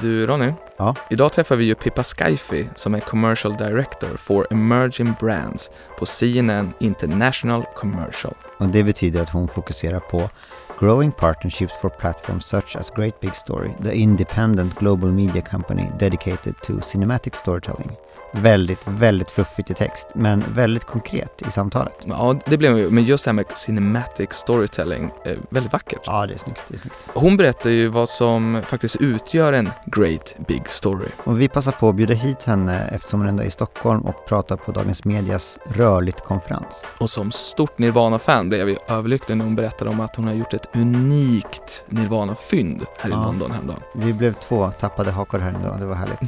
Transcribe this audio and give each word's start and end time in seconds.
Du 0.00 0.26
Ronny, 0.26 0.52
Ja. 0.78 0.94
idag 1.10 1.32
träffar 1.32 1.56
vi 1.56 1.64
ju 1.64 1.74
Pippa 1.74 2.02
Skyfi 2.02 2.68
som 2.74 2.94
är 2.94 3.00
Commercial 3.00 3.54
Director 3.56 4.16
for 4.16 4.46
Emerging 4.50 5.14
Brands 5.20 5.70
på 5.98 6.06
CNN 6.06 6.72
International 6.80 7.64
Commercial. 7.76 8.34
Och 8.58 8.66
det 8.68 8.82
betyder 8.82 9.22
att 9.22 9.30
hon 9.30 9.48
fokuserar 9.48 10.00
på 10.00 10.30
Growing 10.78 11.12
partnerships 11.12 11.72
for 11.80 11.88
platforms 11.88 12.46
such 12.46 12.76
as 12.76 12.90
Great 12.90 13.20
Big 13.20 13.36
Story, 13.36 13.70
the 13.82 13.94
independent 13.94 14.74
global 14.74 15.12
media 15.12 15.42
company 15.42 15.90
dedicated 15.98 16.54
to 16.62 16.80
cinematic 16.80 17.34
storytelling. 17.34 17.96
Väldigt, 18.36 18.80
väldigt 18.86 19.30
fluffigt 19.30 19.70
i 19.70 19.74
text, 19.74 20.08
men 20.14 20.44
väldigt 20.48 20.84
konkret 20.84 21.42
i 21.48 21.50
samtalet. 21.50 21.94
Ja, 22.04 22.34
det 22.46 22.58
blev 22.58 22.78
ju, 22.78 22.90
men 22.90 23.04
just 23.04 23.24
det 23.24 23.28
här 23.28 23.34
med 23.34 23.44
cinematic 23.54 24.32
storytelling, 24.32 25.10
eh, 25.24 25.38
väldigt 25.48 25.72
vackert. 25.72 26.00
Ja, 26.06 26.26
det 26.26 26.34
är 26.34 26.38
snyggt, 26.38 26.62
det 26.68 26.74
är 26.74 26.78
snyggt. 26.78 26.96
Hon 27.14 27.36
berättar 27.36 27.70
ju 27.70 27.88
vad 27.88 28.08
som 28.08 28.62
faktiskt 28.66 28.96
utgör 28.96 29.52
en 29.52 29.70
great 29.86 30.36
big 30.48 30.68
story. 30.68 31.08
Och 31.24 31.40
vi 31.40 31.48
passar 31.48 31.72
på 31.72 31.88
att 31.88 31.94
bjuda 31.94 32.14
hit 32.14 32.42
henne 32.42 32.88
eftersom 32.92 33.20
hon 33.20 33.28
ändå 33.28 33.42
är 33.42 33.46
i 33.46 33.50
Stockholm 33.50 34.00
och 34.00 34.26
pratar 34.26 34.56
på 34.56 34.72
Dagens 34.72 35.04
Medias 35.04 35.58
Rörligt-konferens. 35.64 36.86
Och 37.00 37.10
som 37.10 37.30
stort 37.32 37.78
Nirvana-fan 37.78 38.48
blev 38.48 38.68
jag 38.68 38.78
överlycklig 38.88 39.36
när 39.36 39.44
hon 39.44 39.56
berättade 39.56 39.90
om 39.90 40.00
att 40.00 40.16
hon 40.16 40.26
har 40.26 40.34
gjort 40.34 40.54
ett 40.54 40.73
unikt 40.74 41.84
Nirvana-fynd 41.88 42.84
här 42.98 43.10
i 43.10 43.12
Ja. 43.12 43.22
London 43.24 43.50
häromdagen. 43.50 43.82
Vi 43.94 44.12
blev 44.12 44.34
två 44.34 44.70
tappade 44.70 45.10
hakor 45.10 45.38
här 45.38 45.54
idag, 45.60 45.78
det 45.78 45.86
var 45.86 45.94
härligt. 45.94 46.20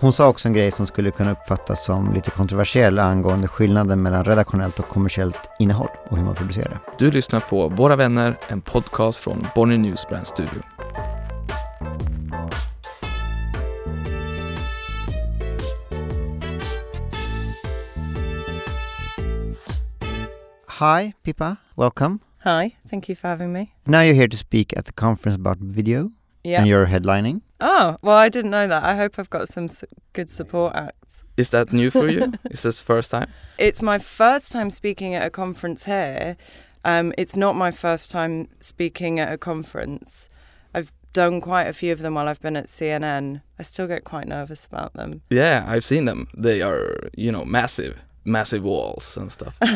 Hon 0.00 0.12
sa 0.12 0.28
också 0.28 0.48
en 0.48 0.54
grej 0.54 0.72
som 0.72 0.86
skulle 0.86 1.10
kunna 1.10 1.32
uppfattas 1.32 1.84
som 1.84 2.12
lite 2.12 2.30
kontroversiell 2.30 2.98
angående 2.98 3.48
skillnaden 3.48 4.02
mellan 4.02 4.24
redaktionellt 4.24 4.78
och 4.78 4.88
kommersiellt 4.88 5.50
innehåll 5.58 5.88
och 6.10 6.16
hur 6.16 6.24
man 6.24 6.34
producerar 6.34 6.70
det. 6.70 6.78
Du 6.98 7.10
lyssnar 7.10 7.40
på 7.40 7.68
Våra 7.68 7.96
vänner, 7.96 8.38
en 8.48 8.60
podcast 8.60 9.18
från 9.18 9.46
Bonnier 9.54 9.78
News 9.78 10.08
Brand 10.08 10.26
Studio. 10.26 10.62
Hi, 20.80 21.12
Pippa. 21.22 21.56
Welcome. 21.76 22.25
Hi, 22.46 22.76
thank 22.88 23.08
you 23.08 23.16
for 23.16 23.26
having 23.26 23.52
me. 23.52 23.74
Now 23.88 24.02
you're 24.02 24.14
here 24.14 24.28
to 24.28 24.36
speak 24.36 24.72
at 24.76 24.84
the 24.84 24.92
conference 24.92 25.34
about 25.34 25.58
video 25.58 26.12
Yeah. 26.44 26.58
and 26.60 26.68
you're 26.68 26.86
headlining. 26.86 27.40
Oh, 27.60 27.96
well, 28.02 28.16
I 28.16 28.28
didn't 28.28 28.52
know 28.52 28.68
that. 28.68 28.84
I 28.84 28.94
hope 28.94 29.18
I've 29.18 29.30
got 29.30 29.48
some 29.48 29.64
s- 29.64 29.82
good 30.12 30.30
support 30.30 30.76
acts. 30.76 31.24
Is 31.36 31.50
that 31.50 31.72
new 31.72 31.90
for 31.90 32.08
you? 32.08 32.34
Is 32.52 32.62
this 32.62 32.80
first 32.80 33.10
time? 33.10 33.26
It's 33.58 33.82
my 33.82 33.98
first 33.98 34.52
time 34.52 34.70
speaking 34.70 35.12
at 35.12 35.26
a 35.26 35.30
conference 35.30 35.86
here. 35.86 36.36
Um, 36.84 37.12
it's 37.18 37.34
not 37.34 37.56
my 37.56 37.72
first 37.72 38.12
time 38.12 38.46
speaking 38.60 39.18
at 39.18 39.32
a 39.32 39.38
conference. 39.38 40.28
I've 40.72 40.92
done 41.12 41.40
quite 41.40 41.66
a 41.66 41.72
few 41.72 41.90
of 41.92 41.98
them 41.98 42.14
while 42.14 42.28
I've 42.28 42.40
been 42.40 42.56
at 42.56 42.66
CNN. 42.68 43.42
I 43.58 43.64
still 43.64 43.88
get 43.88 44.04
quite 44.04 44.28
nervous 44.28 44.66
about 44.66 44.92
them. 44.92 45.22
Yeah, 45.30 45.64
I've 45.66 45.84
seen 45.84 46.04
them. 46.04 46.28
They 46.36 46.62
are, 46.62 46.96
you 47.16 47.32
know, 47.32 47.44
massive, 47.44 47.96
massive 48.24 48.62
walls 48.62 49.16
and 49.16 49.32
stuff. 49.32 49.58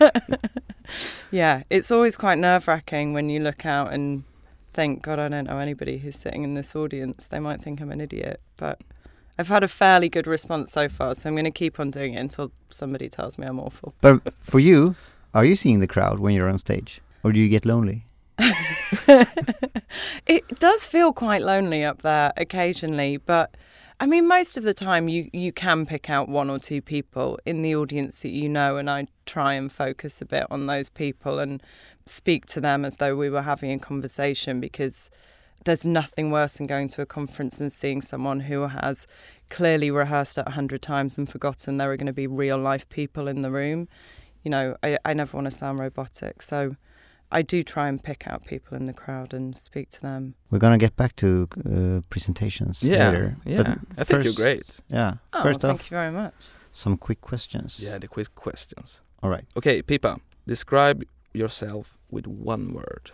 Yeah, 1.30 1.62
it's 1.70 1.90
always 1.90 2.16
quite 2.16 2.38
nerve 2.38 2.68
wracking 2.68 3.12
when 3.12 3.28
you 3.28 3.40
look 3.40 3.64
out 3.64 3.92
and 3.92 4.24
think, 4.72 5.02
God, 5.02 5.18
I 5.18 5.28
don't 5.28 5.44
know 5.44 5.58
anybody 5.58 5.98
who's 5.98 6.16
sitting 6.16 6.44
in 6.44 6.54
this 6.54 6.74
audience. 6.74 7.26
They 7.26 7.38
might 7.38 7.62
think 7.62 7.80
I'm 7.80 7.90
an 7.90 8.00
idiot. 8.00 8.40
But 8.56 8.80
I've 9.38 9.48
had 9.48 9.64
a 9.64 9.68
fairly 9.68 10.08
good 10.08 10.26
response 10.26 10.72
so 10.72 10.88
far, 10.88 11.14
so 11.14 11.28
I'm 11.28 11.34
going 11.34 11.44
to 11.44 11.50
keep 11.50 11.80
on 11.80 11.90
doing 11.90 12.14
it 12.14 12.20
until 12.20 12.52
somebody 12.70 13.08
tells 13.08 13.38
me 13.38 13.46
I'm 13.46 13.60
awful. 13.60 13.94
But 14.00 14.34
for 14.40 14.60
you, 14.60 14.94
are 15.34 15.44
you 15.44 15.54
seeing 15.54 15.80
the 15.80 15.86
crowd 15.86 16.18
when 16.18 16.34
you're 16.34 16.48
on 16.48 16.58
stage? 16.58 17.00
Or 17.22 17.32
do 17.32 17.40
you 17.40 17.48
get 17.48 17.64
lonely? 17.64 18.06
it 20.26 20.58
does 20.58 20.86
feel 20.86 21.12
quite 21.12 21.42
lonely 21.42 21.84
up 21.84 22.02
there 22.02 22.32
occasionally, 22.36 23.16
but 23.16 23.56
I 24.02 24.06
mean, 24.06 24.26
most 24.26 24.56
of 24.56 24.64
the 24.64 24.74
time 24.74 25.08
you, 25.08 25.30
you 25.32 25.52
can 25.52 25.86
pick 25.86 26.10
out 26.10 26.28
one 26.28 26.50
or 26.50 26.58
two 26.58 26.82
people 26.82 27.38
in 27.46 27.62
the 27.62 27.76
audience 27.76 28.22
that 28.22 28.30
you 28.30 28.48
know, 28.48 28.76
and 28.76 28.90
I 28.90 29.06
try 29.26 29.52
and 29.52 29.70
focus 29.70 30.20
a 30.20 30.24
bit 30.24 30.44
on 30.50 30.66
those 30.66 30.88
people 30.88 31.38
and 31.38 31.62
speak 32.04 32.44
to 32.46 32.60
them 32.60 32.84
as 32.84 32.96
though 32.96 33.14
we 33.14 33.30
were 33.30 33.42
having 33.42 33.70
a 33.70 33.78
conversation 33.78 34.58
because 34.58 35.08
there's 35.66 35.86
nothing 35.86 36.32
worse 36.32 36.54
than 36.54 36.66
going 36.66 36.88
to 36.88 37.02
a 37.02 37.06
conference 37.06 37.60
and 37.60 37.72
seeing 37.72 38.02
someone 38.02 38.40
who 38.40 38.66
has 38.66 39.06
clearly 39.50 39.88
rehearsed 39.88 40.36
it 40.36 40.48
a 40.48 40.50
hundred 40.50 40.82
times 40.82 41.16
and 41.16 41.30
forgotten 41.30 41.76
there 41.76 41.92
are 41.92 41.96
going 41.96 42.08
to 42.08 42.12
be 42.12 42.26
real 42.26 42.58
life 42.58 42.88
people 42.88 43.28
in 43.28 43.42
the 43.42 43.52
room. 43.52 43.86
You 44.42 44.50
know, 44.50 44.76
I, 44.82 44.98
I 45.04 45.12
never 45.14 45.36
want 45.36 45.44
to 45.44 45.52
sound 45.52 45.78
robotic, 45.78 46.42
so 46.42 46.74
I 47.34 47.42
do 47.42 47.62
try 47.62 47.88
and 47.88 48.02
pick 48.02 48.26
out 48.26 48.44
people 48.44 48.76
in 48.76 48.84
the 48.84 48.92
crowd 48.92 49.32
and 49.34 49.58
speak 49.58 49.88
to 49.90 50.00
them. 50.00 50.34
We're 50.50 50.58
gonna 50.60 50.78
get 50.78 50.94
back 50.96 51.16
to 51.16 51.48
uh, 51.66 52.00
presentations 52.10 52.82
Yeah, 52.82 53.08
later. 53.10 53.36
yeah. 53.46 53.56
But 53.62 53.78
I 53.98 54.04
think 54.04 54.24
you're 54.24 54.34
great. 54.34 54.80
Yeah. 54.88 55.14
Oh, 55.32 55.42
first 55.42 55.60
thank 55.60 55.80
off, 55.80 55.90
you 55.90 55.94
very 55.96 56.12
much. 56.12 56.34
some 56.72 56.96
quick 56.96 57.20
questions. 57.20 57.80
Yeah, 57.80 57.98
the 57.98 58.06
quick 58.08 58.34
questions. 58.34 59.00
All 59.22 59.30
right. 59.30 59.44
Okay, 59.56 59.82
Pippa, 59.82 60.20
describe 60.46 61.02
yourself 61.32 61.96
with 62.10 62.26
one 62.26 62.74
word. 62.74 63.10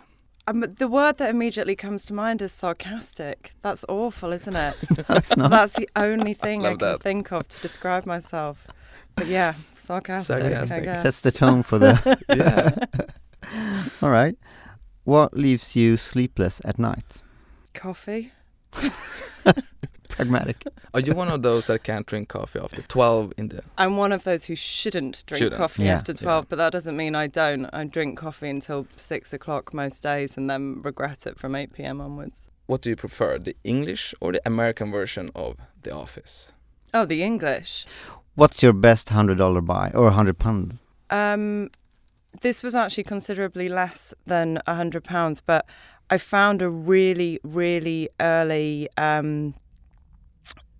Um, 0.49 0.61
the 0.79 0.89
word 0.89 1.19
that 1.19 1.29
immediately 1.31 1.77
comes 1.77 2.05
to 2.07 2.15
mind 2.15 2.41
is 2.43 2.53
sarcastic. 2.53 3.53
That's 3.63 3.85
awful, 3.89 4.33
isn't 4.33 4.57
it? 4.57 4.75
No, 5.09 5.15
it's 5.17 5.37
not. 5.37 5.51
That's 5.51 5.75
the 5.77 5.89
only 5.95 6.35
thing 6.45 6.65
I 6.65 6.71
Love 6.71 6.79
can 6.79 6.89
that. 6.89 7.03
think 7.03 7.31
of 7.33 7.47
to 7.49 7.61
describe 7.61 8.07
myself. 8.07 8.67
But 9.15 9.27
yeah, 9.27 9.55
sarcastic. 9.77 10.37
I 10.37 10.41
Sarcastic. 10.41 10.85
guess. 10.85 11.03
Sets 11.03 11.21
the 11.21 11.31
tone 11.33 11.63
for 11.63 11.79
the. 11.79 11.93
Yeah. 12.31 13.05
All 14.03 14.11
right. 14.11 14.37
What 15.05 15.37
leaves 15.37 15.75
you 15.77 15.97
sleepless 15.97 16.61
at 16.65 16.79
night? 16.79 17.23
Coffee. 17.75 18.33
Pragmatic. 20.09 20.65
Are 20.95 21.01
you 21.01 21.15
one 21.15 21.29
of 21.29 21.43
those 21.43 21.67
that 21.69 21.85
can't 21.85 22.07
drink 22.07 22.29
coffee 22.29 22.59
after 22.59 22.83
12 22.83 23.33
in 23.37 23.49
the... 23.49 23.63
I'm 23.77 23.97
one 23.97 24.11
of 24.13 24.25
those 24.25 24.45
who 24.45 24.57
shouldn't 24.57 25.23
drink 25.27 25.39
Shouldn't. 25.39 25.59
coffee 25.61 25.85
Yeah. 25.85 25.97
after 25.97 26.13
Yeah. 26.13 26.19
12, 26.21 26.49
but 26.49 26.57
that 26.57 26.73
doesn't 26.73 26.97
mean 26.97 27.15
I 27.15 27.27
don't. 27.29 27.67
I 27.73 27.85
drink 27.85 28.19
coffee 28.19 28.49
until 28.49 28.87
six 28.97 29.33
o'clock 29.33 29.73
most 29.73 30.03
days 30.03 30.37
and 30.37 30.49
then 30.51 30.81
regret 30.83 31.27
it 31.27 31.39
from 31.39 31.55
8 31.55 31.73
pm 31.73 32.01
onwards. 32.01 32.49
What 32.67 32.83
do 32.83 32.91
you 32.91 32.97
prefer, 32.97 33.39
the 33.39 33.57
English 33.65 34.15
or 34.21 34.33
the 34.33 34.43
American 34.45 34.91
version 34.91 35.31
of 35.35 35.57
The 35.83 35.93
Office? 35.93 36.53
Oh, 36.93 37.05
the 37.05 37.23
English. 37.23 37.87
What's 38.35 38.63
your 38.63 38.73
best 38.73 39.09
hundred 39.11 39.39
dollar 39.39 39.61
buy 39.61 39.91
or 39.95 40.11
hundred 40.11 40.39
pound? 40.39 40.79
Um, 41.11 41.71
this 42.41 42.63
was 42.63 42.75
actually 42.75 43.05
considerably 43.05 43.69
less 43.69 44.15
than 44.27 44.61
a 44.67 44.75
hundred 44.75 45.05
pounds, 45.05 45.41
but 45.41 45.67
I 46.11 46.19
found 46.19 46.63
a 46.63 46.69
really, 46.69 47.41
really 47.43 48.09
early 48.21 48.89
um, 48.97 49.55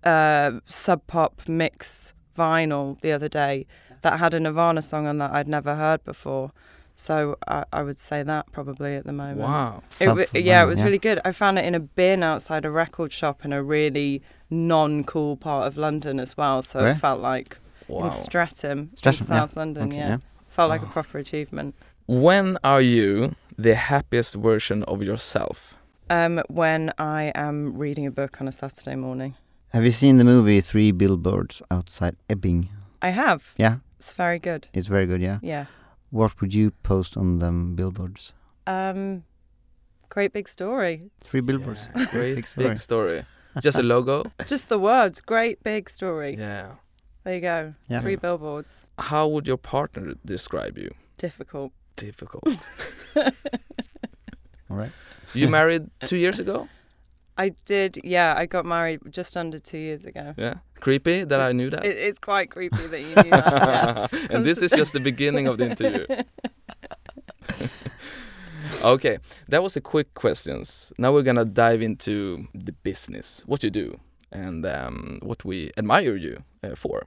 uh, 0.03 0.51
sub 0.65 1.05
pop 1.07 1.41
mix 1.47 2.13
vinyl 2.37 2.99
the 3.01 3.11
other 3.11 3.27
day 3.27 3.65
that 4.01 4.19
had 4.19 4.33
a 4.33 4.39
Nirvana 4.39 4.81
song 4.81 5.05
on 5.07 5.17
that 5.17 5.31
I'd 5.31 5.47
never 5.47 5.75
heard 5.75 6.03
before. 6.03 6.51
So 6.95 7.37
I, 7.47 7.63
I 7.71 7.83
would 7.83 7.99
say 7.99 8.23
that 8.23 8.51
probably 8.51 8.95
at 8.95 9.05
the 9.05 9.13
moment. 9.13 9.39
Wow. 9.41 9.83
It, 10.01 10.07
wa- 10.07 10.15
yeah, 10.33 10.63
it 10.63 10.65
vinyl, 10.65 10.67
was 10.67 10.81
really 10.81 10.97
good. 10.97 11.19
I 11.23 11.31
found 11.31 11.57
it 11.59 11.65
in 11.65 11.75
a 11.75 11.79
bin 11.79 12.23
outside 12.23 12.65
a 12.65 12.71
record 12.71 13.11
shop 13.13 13.45
in 13.45 13.53
a 13.53 13.61
really 13.63 14.21
non-cool 14.49 15.37
part 15.37 15.67
of 15.67 15.77
London 15.77 16.19
as 16.19 16.35
well. 16.37 16.61
So 16.61 16.81
Where? 16.81 16.91
it 16.91 16.95
felt 16.95 17.21
like 17.21 17.57
Wow. 17.87 18.05
in 18.05 18.11
Streatham, 18.11 18.91
Streatham, 18.97 19.25
in 19.25 19.27
yeah. 19.33 19.39
South 19.39 19.57
London. 19.57 19.87
Okay, 19.87 19.97
yeah. 19.97 20.07
yeah. 20.09 20.17
Felt 20.49 20.69
like 20.69 20.81
a 20.81 20.85
Oh. 20.85 20.89
proper 20.93 21.17
achievement. 21.17 21.75
When 22.07 22.57
are 22.63 22.81
you 22.81 23.35
the 23.57 23.75
happiest 23.75 24.35
version 24.35 24.83
of 24.83 25.01
yourself? 25.03 25.75
Um, 26.09 26.41
when 26.49 26.91
I 26.97 27.31
am 27.35 27.77
reading 27.77 28.05
a 28.07 28.11
book 28.11 28.41
on 28.41 28.47
a 28.47 28.51
Saturday 28.51 28.95
morning, 28.95 29.35
Have 29.73 29.85
you 29.85 29.91
seen 29.91 30.17
the 30.17 30.23
movie 30.25 30.61
Three 30.61 30.91
Billboards 30.91 31.61
Outside 31.69 32.15
Ebbing? 32.27 32.69
I 33.03 33.09
have. 33.09 33.53
Yeah, 33.57 33.75
It's 33.99 34.13
very 34.13 34.39
good. 34.39 34.67
it's 34.73 34.87
very 34.87 35.05
good. 35.05 35.21
Yeah. 35.21 35.37
Yeah. 35.43 35.65
What 36.09 36.41
would 36.41 36.53
you 36.55 36.71
post 36.81 37.15
on 37.17 37.37
them 37.39 37.75
billboards? 37.75 38.33
Um, 38.65 39.23
great 40.09 40.33
big 40.33 40.47
story. 40.47 41.11
Three 41.21 41.41
billboards. 41.41 41.81
Yeah, 41.95 42.05
great 42.11 42.35
Big 42.35 42.45
big 42.55 42.77
story. 42.77 42.77
story. 42.77 43.25
Just 43.61 43.77
a 43.77 43.83
logo? 43.83 44.23
Just 44.47 44.69
the 44.69 44.79
words. 44.79 45.21
Great 45.21 45.63
big 45.63 45.89
story. 45.89 46.35
Yeah. 46.39 46.71
There 47.29 47.35
you 47.35 47.41
go. 47.41 47.75
Yeah. 47.87 48.01
Three 48.01 48.15
billboards. 48.15 48.87
How 48.97 49.27
would 49.27 49.45
your 49.45 49.57
partner 49.57 50.15
describe 50.25 50.79
you? 50.79 50.95
Difficult. 51.19 51.71
Difficult. 51.95 52.67
All 53.15 53.31
right. 54.67 54.91
you 55.35 55.47
married 55.47 55.91
two 56.05 56.17
years 56.17 56.39
ago? 56.39 56.67
I 57.37 57.49
did. 57.65 57.99
Yeah, 58.03 58.33
I 58.35 58.47
got 58.47 58.65
married 58.65 59.01
just 59.11 59.37
under 59.37 59.59
two 59.59 59.77
years 59.77 60.05
ago. 60.05 60.33
Yeah. 60.37 60.55
Creepy 60.79 61.23
that 61.23 61.39
I 61.39 61.51
knew 61.51 61.69
that. 61.69 61.85
It, 61.85 61.97
it's 61.97 62.17
quite 62.17 62.49
creepy 62.49 62.87
that 62.87 62.99
you 62.99 63.09
knew 63.09 63.29
that. 63.29 64.09
yeah. 64.11 64.27
and 64.31 64.43
this 64.43 64.63
is 64.63 64.71
just 64.71 64.93
the 64.93 64.99
beginning 64.99 65.47
of 65.47 65.59
the 65.59 65.69
interview. 65.69 66.07
okay, 68.83 69.19
that 69.49 69.61
was 69.61 69.75
the 69.75 69.81
quick 69.81 70.15
questions. 70.15 70.91
Now 70.97 71.13
we're 71.13 71.21
gonna 71.21 71.45
dive 71.45 71.83
into 71.83 72.47
the 72.55 72.71
business, 72.71 73.43
what 73.45 73.61
you 73.61 73.69
do, 73.69 73.99
and 74.31 74.65
um, 74.65 75.19
what 75.21 75.45
we 75.45 75.69
admire 75.77 76.15
you 76.15 76.41
uh, 76.63 76.73
for. 76.73 77.05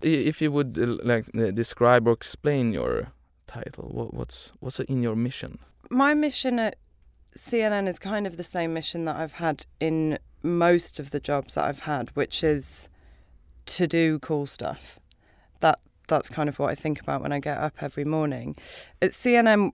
If 0.00 0.40
you 0.40 0.50
would 0.52 0.78
uh, 0.78 1.04
like 1.04 1.26
uh, 1.36 1.50
describe 1.50 2.06
or 2.08 2.12
explain 2.12 2.72
your 2.72 3.12
title, 3.46 3.88
what, 3.90 4.14
what's 4.14 4.52
what's 4.60 4.80
in 4.80 5.02
your 5.02 5.16
mission? 5.16 5.58
My 5.90 6.14
mission 6.14 6.58
at 6.58 6.76
CNN 7.36 7.88
is 7.88 7.98
kind 7.98 8.26
of 8.26 8.36
the 8.36 8.44
same 8.44 8.72
mission 8.72 9.04
that 9.04 9.16
I've 9.16 9.34
had 9.34 9.66
in 9.78 10.18
most 10.42 10.98
of 10.98 11.10
the 11.10 11.20
jobs 11.20 11.54
that 11.54 11.64
I've 11.64 11.80
had, 11.80 12.10
which 12.14 12.42
is 12.42 12.88
to 13.66 13.86
do 13.86 14.18
cool 14.18 14.46
stuff. 14.46 14.98
That 15.60 15.78
that's 16.08 16.28
kind 16.28 16.48
of 16.48 16.58
what 16.58 16.70
I 16.70 16.74
think 16.74 17.00
about 17.00 17.22
when 17.22 17.32
I 17.32 17.40
get 17.40 17.58
up 17.58 17.74
every 17.80 18.04
morning. 18.04 18.56
At 19.00 19.10
CNN, 19.10 19.72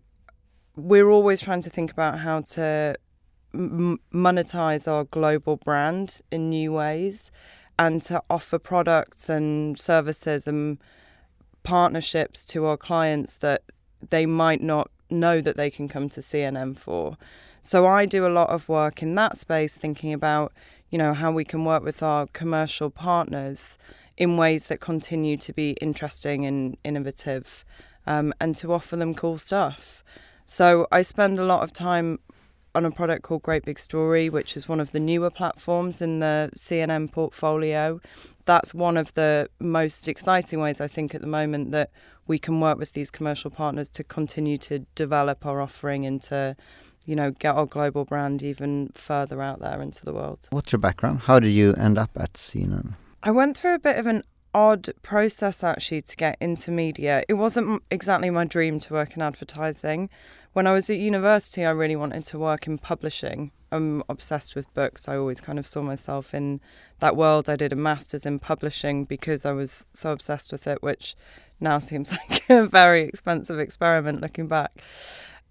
we're 0.76 1.08
always 1.08 1.40
trying 1.40 1.62
to 1.62 1.70
think 1.70 1.90
about 1.90 2.18
how 2.20 2.42
to 2.42 2.94
monetize 3.54 4.86
our 4.86 5.04
global 5.04 5.56
brand 5.56 6.20
in 6.30 6.50
new 6.50 6.72
ways 6.72 7.30
and 7.78 8.00
to 8.02 8.22
offer 8.30 8.58
products 8.58 9.28
and 9.28 9.78
services 9.78 10.46
and 10.46 10.78
partnerships 11.62 12.44
to 12.46 12.64
our 12.64 12.76
clients 12.76 13.36
that 13.38 13.62
they 14.10 14.26
might 14.26 14.62
not 14.62 14.90
know 15.10 15.40
that 15.40 15.56
they 15.56 15.70
can 15.70 15.88
come 15.88 16.08
to 16.08 16.20
CNN 16.20 16.76
for. 16.76 17.16
So 17.62 17.86
I 17.86 18.06
do 18.06 18.26
a 18.26 18.28
lot 18.28 18.50
of 18.50 18.68
work 18.68 19.02
in 19.02 19.14
that 19.16 19.36
space 19.36 19.76
thinking 19.76 20.12
about, 20.12 20.52
you 20.90 20.98
know, 20.98 21.14
how 21.14 21.32
we 21.32 21.44
can 21.44 21.64
work 21.64 21.82
with 21.82 22.02
our 22.02 22.26
commercial 22.28 22.90
partners 22.90 23.78
in 24.16 24.36
ways 24.36 24.68
that 24.68 24.80
continue 24.80 25.36
to 25.36 25.52
be 25.52 25.72
interesting 25.80 26.46
and 26.46 26.76
innovative 26.84 27.64
um, 28.06 28.32
and 28.40 28.54
to 28.56 28.72
offer 28.72 28.96
them 28.96 29.14
cool 29.14 29.36
stuff. 29.36 30.04
So 30.46 30.86
I 30.92 31.02
spend 31.02 31.38
a 31.38 31.44
lot 31.44 31.62
of 31.64 31.72
time 31.72 32.20
on 32.76 32.84
a 32.84 32.90
product 32.90 33.22
called 33.22 33.42
Great 33.42 33.64
Big 33.64 33.78
Story, 33.78 34.28
which 34.28 34.54
is 34.54 34.68
one 34.68 34.80
of 34.80 34.92
the 34.92 35.00
newer 35.00 35.30
platforms 35.30 36.02
in 36.02 36.18
the 36.18 36.50
CNN 36.54 37.10
portfolio. 37.10 38.00
That's 38.44 38.74
one 38.74 38.98
of 38.98 39.14
the 39.14 39.48
most 39.58 40.06
exciting 40.06 40.60
ways, 40.60 40.80
I 40.80 40.86
think, 40.86 41.14
at 41.14 41.22
the 41.22 41.26
moment 41.26 41.70
that 41.72 41.90
we 42.26 42.38
can 42.38 42.60
work 42.60 42.78
with 42.78 42.92
these 42.92 43.10
commercial 43.10 43.50
partners 43.50 43.88
to 43.90 44.04
continue 44.04 44.58
to 44.58 44.80
develop 44.94 45.46
our 45.46 45.62
offering 45.62 46.04
and 46.04 46.20
to, 46.22 46.54
you 47.06 47.16
know, 47.16 47.30
get 47.30 47.54
our 47.54 47.64
global 47.64 48.04
brand 48.04 48.42
even 48.42 48.90
further 48.94 49.40
out 49.40 49.60
there 49.60 49.80
into 49.80 50.04
the 50.04 50.12
world. 50.12 50.40
What's 50.50 50.72
your 50.72 50.78
background? 50.78 51.20
How 51.20 51.40
did 51.40 51.52
you 51.52 51.72
end 51.74 51.96
up 51.96 52.10
at 52.14 52.34
CNN? 52.34 52.94
I 53.22 53.30
went 53.30 53.56
through 53.56 53.74
a 53.74 53.78
bit 53.78 53.96
of 53.96 54.06
an 54.06 54.22
odd 54.56 54.88
process 55.02 55.62
actually 55.62 56.00
to 56.00 56.16
get 56.16 56.38
into 56.40 56.70
media. 56.70 57.22
It 57.28 57.34
wasn't 57.34 57.82
exactly 57.90 58.30
my 58.30 58.46
dream 58.46 58.78
to 58.80 58.94
work 58.94 59.14
in 59.14 59.20
advertising. 59.20 60.08
When 60.54 60.66
I 60.66 60.72
was 60.72 60.88
at 60.88 60.96
university, 60.96 61.62
I 61.62 61.70
really 61.70 61.94
wanted 61.94 62.24
to 62.24 62.38
work 62.38 62.66
in 62.66 62.78
publishing. 62.78 63.52
I'm 63.70 64.02
obsessed 64.08 64.54
with 64.54 64.72
books. 64.72 65.08
I 65.08 65.16
always 65.16 65.42
kind 65.42 65.58
of 65.58 65.66
saw 65.66 65.82
myself 65.82 66.32
in 66.32 66.62
that 67.00 67.16
world. 67.16 67.50
I 67.50 67.56
did 67.56 67.74
a 67.74 67.76
master's 67.76 68.24
in 68.24 68.38
publishing 68.38 69.04
because 69.04 69.44
I 69.44 69.52
was 69.52 69.84
so 69.92 70.10
obsessed 70.10 70.52
with 70.52 70.66
it, 70.66 70.82
which 70.82 71.16
now 71.60 71.78
seems 71.78 72.16
like 72.30 72.48
a 72.48 72.64
very 72.64 73.02
expensive 73.02 73.58
experiment 73.58 74.22
looking 74.22 74.48
back. 74.48 74.72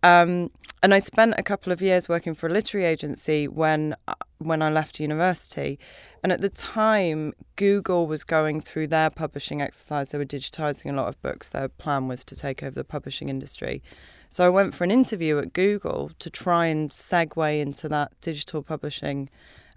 Um, 0.02 0.50
and 0.82 0.96
I 0.96 1.00
spent 1.00 1.36
a 1.38 1.44
couple 1.44 1.72
of 1.72 1.80
years 1.80 2.10
working 2.10 2.34
for 2.34 2.48
a 2.48 2.52
literary 2.52 2.88
agency 2.88 3.48
when 3.48 3.96
uh, 4.08 4.16
when 4.40 4.62
I 4.62 4.70
left 4.70 5.00
university. 5.00 5.80
And 6.24 6.32
at 6.32 6.42
the 6.42 6.50
time, 6.50 7.34
Google 7.56 8.08
was 8.08 8.24
going 8.24 8.62
through 8.62 8.88
their 8.88 9.10
publishing 9.10 9.62
exercise. 9.62 10.12
They 10.12 10.18
were 10.18 10.26
digitizing 10.26 10.92
a 10.92 10.96
lot 10.96 11.08
of 11.08 11.22
books. 11.22 11.50
Their 11.50 11.70
plan 11.70 12.08
was 12.08 12.26
to 12.26 12.36
take 12.36 12.64
over 12.64 12.76
the 12.76 12.84
publishing 12.84 13.30
industry. 13.30 13.84
So 14.30 14.46
I 14.46 14.50
went 14.50 14.74
for 14.74 14.84
an 14.84 14.92
interview 14.92 15.38
at 15.38 15.54
Google 15.54 16.12
to 16.20 16.30
try 16.30 16.66
and 16.66 16.90
segue 16.90 17.62
into 17.62 17.88
that 17.90 18.12
digital 18.22 18.62
publishing 18.62 19.30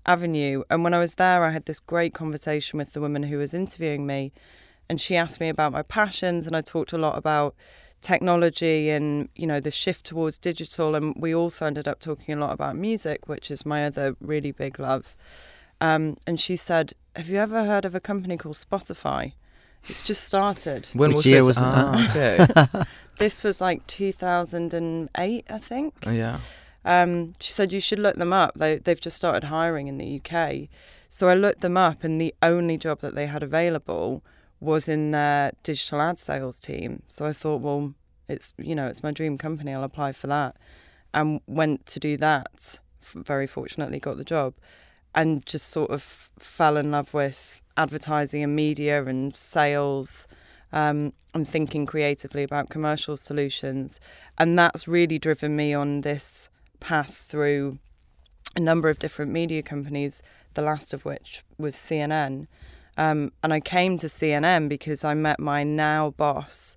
avenue. 0.06 0.62
And 0.70 0.82
when 0.82 0.94
I 0.94 0.98
was 0.98 1.14
there, 1.14 1.44
I 1.44 1.50
had 1.50 1.66
this 1.66 1.80
great 1.80 2.14
conversation 2.14 2.78
with 2.78 2.92
the 2.92 3.00
woman 3.00 3.24
who 3.24 3.38
was 3.38 3.54
interviewing 3.54 4.06
me. 4.06 4.32
And 4.88 5.00
she 5.00 5.16
asked 5.16 5.38
me 5.38 5.50
about 5.50 5.72
my 5.72 5.82
passions, 5.82 6.46
and 6.46 6.56
I 6.56 6.62
talked 6.62 6.94
a 6.94 6.98
lot 6.98 7.18
about 7.18 7.54
technology 8.00 8.90
and 8.90 9.28
you 9.34 9.46
know 9.46 9.60
the 9.60 9.70
shift 9.70 10.04
towards 10.06 10.38
digital 10.38 10.94
and 10.94 11.14
we 11.18 11.34
also 11.34 11.66
ended 11.66 11.88
up 11.88 11.98
talking 12.00 12.34
a 12.34 12.38
lot 12.38 12.52
about 12.52 12.76
music 12.76 13.28
which 13.28 13.50
is 13.50 13.66
my 13.66 13.84
other 13.84 14.16
really 14.20 14.52
big 14.52 14.78
love. 14.78 15.16
Um, 15.80 16.16
and 16.26 16.40
she 16.40 16.56
said 16.56 16.92
have 17.16 17.28
you 17.28 17.38
ever 17.38 17.64
heard 17.64 17.84
of 17.84 17.94
a 17.94 18.00
company 18.00 18.36
called 18.36 18.56
spotify? 18.56 19.32
It's 19.88 20.02
just 20.02 20.24
started. 20.24 20.88
When 20.92 21.10
Which 21.10 21.16
was 21.16 21.26
year 21.26 21.40
this? 21.40 21.48
was 21.48 21.56
it? 21.56 21.62
ah, 21.62 22.10
okay. 22.10 22.84
This 23.18 23.42
was 23.42 23.60
like 23.60 23.84
2008 23.88 25.44
i 25.50 25.58
think. 25.58 25.94
Oh, 26.06 26.12
yeah. 26.12 26.38
Um, 26.84 27.34
she 27.40 27.52
said 27.52 27.72
you 27.72 27.80
should 27.80 27.98
look 27.98 28.14
them 28.14 28.32
up. 28.32 28.54
They, 28.54 28.76
they've 28.78 29.00
just 29.00 29.16
started 29.16 29.44
hiring 29.48 29.88
in 29.88 29.98
the 29.98 30.20
uk 30.20 30.68
so 31.10 31.28
i 31.28 31.34
looked 31.34 31.60
them 31.62 31.76
up 31.76 32.04
and 32.04 32.20
the 32.20 32.34
only 32.42 32.76
job 32.76 33.00
that 33.00 33.14
they 33.14 33.26
had 33.26 33.42
available 33.42 34.22
was 34.60 34.88
in 34.88 35.12
their 35.12 35.52
digital 35.62 36.00
ad 36.00 36.18
sales 36.18 36.60
team. 36.60 37.02
So 37.08 37.26
I 37.26 37.32
thought, 37.32 37.60
well, 37.60 37.94
it's 38.28 38.52
you 38.58 38.74
know 38.74 38.86
it's 38.86 39.02
my 39.02 39.10
dream 39.10 39.38
company. 39.38 39.72
I'll 39.72 39.84
apply 39.84 40.12
for 40.12 40.26
that, 40.26 40.56
and 41.14 41.40
went 41.46 41.86
to 41.86 42.00
do 42.00 42.16
that. 42.18 42.80
Very 43.14 43.46
fortunately, 43.46 43.98
got 43.98 44.16
the 44.16 44.24
job, 44.24 44.54
and 45.14 45.44
just 45.46 45.70
sort 45.70 45.90
of 45.90 46.30
fell 46.38 46.76
in 46.76 46.90
love 46.90 47.14
with 47.14 47.60
advertising 47.76 48.42
and 48.42 48.54
media 48.54 49.04
and 49.04 49.34
sales. 49.34 50.26
Um, 50.70 51.14
and 51.32 51.48
thinking 51.48 51.86
creatively 51.86 52.42
about 52.42 52.68
commercial 52.68 53.16
solutions, 53.16 54.00
and 54.36 54.58
that's 54.58 54.86
really 54.86 55.18
driven 55.18 55.56
me 55.56 55.72
on 55.72 56.02
this 56.02 56.50
path 56.78 57.24
through 57.26 57.78
a 58.54 58.60
number 58.60 58.90
of 58.90 58.98
different 58.98 59.32
media 59.32 59.62
companies. 59.62 60.22
The 60.52 60.60
last 60.60 60.92
of 60.92 61.06
which 61.06 61.42
was 61.56 61.74
CNN. 61.74 62.48
Um, 62.98 63.32
and 63.42 63.52
I 63.52 63.60
came 63.60 63.96
to 63.98 64.06
CNN 64.08 64.68
because 64.68 65.04
I 65.04 65.14
met 65.14 65.38
my 65.40 65.62
now 65.64 66.10
boss 66.10 66.76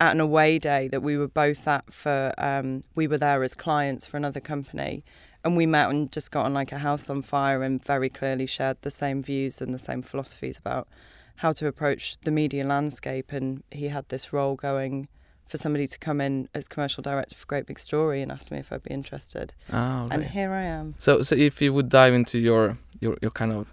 at 0.00 0.12
an 0.14 0.20
away 0.20 0.58
day 0.58 0.88
that 0.88 1.02
we 1.02 1.16
were 1.16 1.28
both 1.28 1.68
at 1.68 1.92
for, 1.92 2.32
um, 2.38 2.82
we 2.94 3.06
were 3.06 3.18
there 3.18 3.42
as 3.44 3.54
clients 3.54 4.06
for 4.06 4.16
another 4.16 4.40
company. 4.40 5.04
And 5.44 5.56
we 5.56 5.66
met 5.66 5.90
and 5.90 6.10
just 6.10 6.30
got 6.30 6.46
on 6.46 6.54
like 6.54 6.72
a 6.72 6.78
house 6.78 7.08
on 7.10 7.22
fire 7.22 7.62
and 7.62 7.84
very 7.84 8.08
clearly 8.08 8.46
shared 8.46 8.78
the 8.82 8.90
same 8.90 9.22
views 9.22 9.60
and 9.60 9.72
the 9.74 9.78
same 9.78 10.02
philosophies 10.02 10.56
about 10.58 10.88
how 11.36 11.52
to 11.52 11.66
approach 11.66 12.16
the 12.22 12.30
media 12.30 12.64
landscape. 12.66 13.30
And 13.32 13.62
he 13.70 13.88
had 13.88 14.08
this 14.08 14.32
role 14.32 14.56
going 14.56 15.08
for 15.48 15.56
somebody 15.56 15.86
to 15.86 15.98
come 15.98 16.20
in 16.20 16.48
as 16.54 16.66
commercial 16.68 17.02
director 17.02 17.34
for 17.36 17.46
Great 17.46 17.66
Big 17.66 17.78
Story 17.78 18.20
and 18.22 18.30
asked 18.32 18.50
me 18.50 18.58
if 18.58 18.72
I'd 18.72 18.82
be 18.82 18.90
interested. 18.92 19.52
ah, 19.72 20.08
And 20.10 20.24
here 20.24 20.52
I 20.52 20.64
am. 20.64 20.94
so 20.98 21.22
so 21.22 21.34
if 21.34 21.60
you 21.62 21.72
would 21.72 21.88
dive 21.88 22.14
into 22.14 22.38
your 22.38 22.78
your, 23.00 23.16
your 23.22 23.30
kind 23.30 23.52
of 23.52 23.66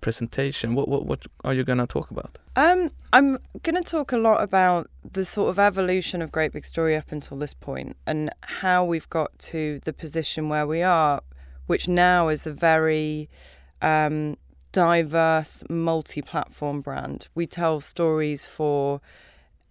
presentation 0.00 0.74
what, 0.74 0.88
what 0.88 1.06
what 1.06 1.26
are 1.44 1.54
you 1.54 1.64
gonna 1.64 1.86
talk 1.86 2.10
about 2.10 2.38
Um, 2.56 2.90
I'm 3.12 3.38
going 3.62 3.82
to 3.82 3.88
talk 3.88 4.12
a 4.12 4.18
lot 4.18 4.42
about 4.42 4.90
the 5.10 5.24
sort 5.24 5.48
of 5.48 5.58
evolution 5.58 6.20
of 6.20 6.30
Great 6.30 6.52
Big 6.52 6.64
Story 6.64 6.94
up 6.94 7.10
until 7.10 7.38
this 7.38 7.54
point 7.54 7.96
and 8.06 8.30
how 8.42 8.84
we've 8.84 9.08
got 9.08 9.38
to 9.50 9.80
the 9.84 9.92
position 9.92 10.48
where 10.48 10.66
we 10.66 10.82
are, 10.82 11.22
which 11.68 11.88
now 11.88 12.28
is 12.28 12.46
a 12.46 12.52
very 12.52 13.30
um, 13.80 14.36
diverse, 14.72 15.64
multi 15.70 16.22
platform 16.22 16.80
brand. 16.80 17.28
We 17.34 17.46
tell 17.46 17.80
stories 17.80 18.46
for 18.46 19.00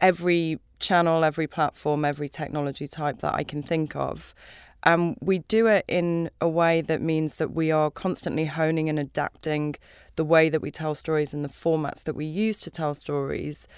every 0.01 0.59
channel, 0.79 1.23
every 1.23 1.47
platform, 1.47 2.05
every 2.05 2.29
technology 2.29 2.87
type 2.87 3.19
that 3.19 3.35
I 3.35 3.43
can 3.43 3.61
think 3.61 3.95
of. 3.95 4.33
Um, 4.83 5.15
we 5.19 5.39
do 5.39 5.67
it 5.67 5.85
in 5.87 6.29
a 6.39 6.47
way 6.47 6.81
that 6.81 7.01
means 7.01 7.35
that 7.35 7.51
we 7.53 7.69
are 7.69 7.91
constantly 7.91 8.45
honing 8.45 8.87
and 8.87 8.97
adapting 8.97 9.75
the 10.19 10.25
way 10.25 10.49
that 10.49 10.61
we 10.61 10.69
tell 10.69 10.93
stories 10.93 11.33
and 11.33 11.45
the 11.45 11.55
formats 11.63 12.03
that 12.03 12.13
we 12.13 12.25
use 12.25 12.59
to 12.59 12.69
tell 12.69 12.93
stories, 12.93 13.69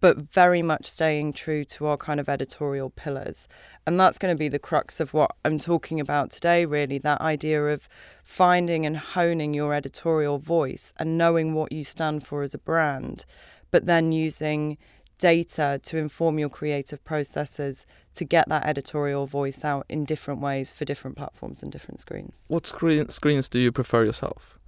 but 0.00 0.16
very 0.18 0.60
much 0.60 0.90
staying 0.90 1.32
true 1.32 1.62
to 1.62 1.86
our 1.86 1.96
kind 1.96 2.18
of 2.18 2.28
editorial 2.28 2.90
pillars. 2.90 3.46
And 3.86 4.00
that's 4.00 4.18
going 4.18 4.34
to 4.34 4.36
be 4.36 4.48
the 4.48 4.58
crux 4.58 4.98
of 4.98 5.14
what 5.14 5.30
I'm 5.44 5.60
talking 5.60 6.00
about 6.00 6.32
today, 6.32 6.64
really 6.64 6.98
that 6.98 7.20
idea 7.20 7.66
of 7.66 7.88
finding 8.24 8.84
and 8.84 8.96
honing 8.96 9.54
your 9.54 9.72
editorial 9.72 10.38
voice 10.38 10.92
and 10.98 11.16
knowing 11.16 11.54
what 11.54 11.70
you 11.70 11.84
stand 11.84 12.26
for 12.26 12.42
as 12.42 12.54
a 12.54 12.58
brand, 12.58 13.24
but 13.70 13.86
then 13.86 14.10
using 14.10 14.76
data 15.18 15.78
to 15.84 15.96
inform 15.96 16.40
your 16.40 16.48
creative 16.48 17.04
processes 17.04 17.86
to 18.14 18.24
get 18.24 18.48
that 18.48 18.66
editorial 18.66 19.28
voice 19.28 19.64
out 19.64 19.86
in 19.88 20.04
different 20.04 20.40
ways 20.40 20.72
for 20.72 20.84
different 20.84 21.16
platforms 21.16 21.62
and 21.62 21.70
different 21.70 22.00
screens. 22.00 22.34
what 22.48 22.66
screen 22.66 23.08
screens 23.10 23.48
do 23.48 23.60
you 23.60 23.70
prefer 23.70 24.04
yourself 24.04 24.58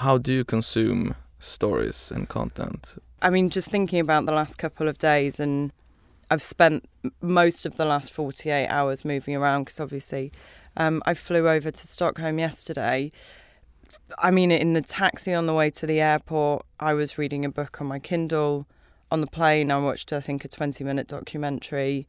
how 0.00 0.18
do 0.18 0.32
you 0.32 0.44
consume 0.44 1.14
stories 1.38 2.12
and 2.14 2.28
content 2.28 2.98
I 3.22 3.30
mean, 3.30 3.50
just 3.50 3.68
thinking 3.68 4.00
about 4.00 4.24
the 4.26 4.32
last 4.32 4.56
couple 4.56 4.88
of 4.88 4.96
days, 4.98 5.38
and 5.38 5.72
I've 6.30 6.42
spent 6.42 6.88
most 7.20 7.66
of 7.66 7.76
the 7.76 7.84
last 7.84 8.12
48 8.12 8.66
hours 8.68 9.04
moving 9.04 9.36
around 9.36 9.64
because 9.64 9.80
obviously 9.80 10.32
um, 10.76 11.02
I 11.04 11.14
flew 11.14 11.48
over 11.48 11.70
to 11.70 11.86
Stockholm 11.86 12.38
yesterday. 12.38 13.12
I 14.18 14.30
mean, 14.30 14.50
in 14.50 14.72
the 14.72 14.80
taxi 14.80 15.34
on 15.34 15.46
the 15.46 15.54
way 15.54 15.70
to 15.70 15.86
the 15.86 16.00
airport, 16.00 16.64
I 16.78 16.94
was 16.94 17.18
reading 17.18 17.44
a 17.44 17.50
book 17.50 17.80
on 17.80 17.88
my 17.88 17.98
Kindle. 17.98 18.66
On 19.10 19.20
the 19.20 19.26
plane, 19.26 19.70
I 19.70 19.78
watched, 19.78 20.12
I 20.12 20.20
think, 20.20 20.44
a 20.44 20.48
20 20.48 20.84
minute 20.84 21.08
documentary. 21.08 22.06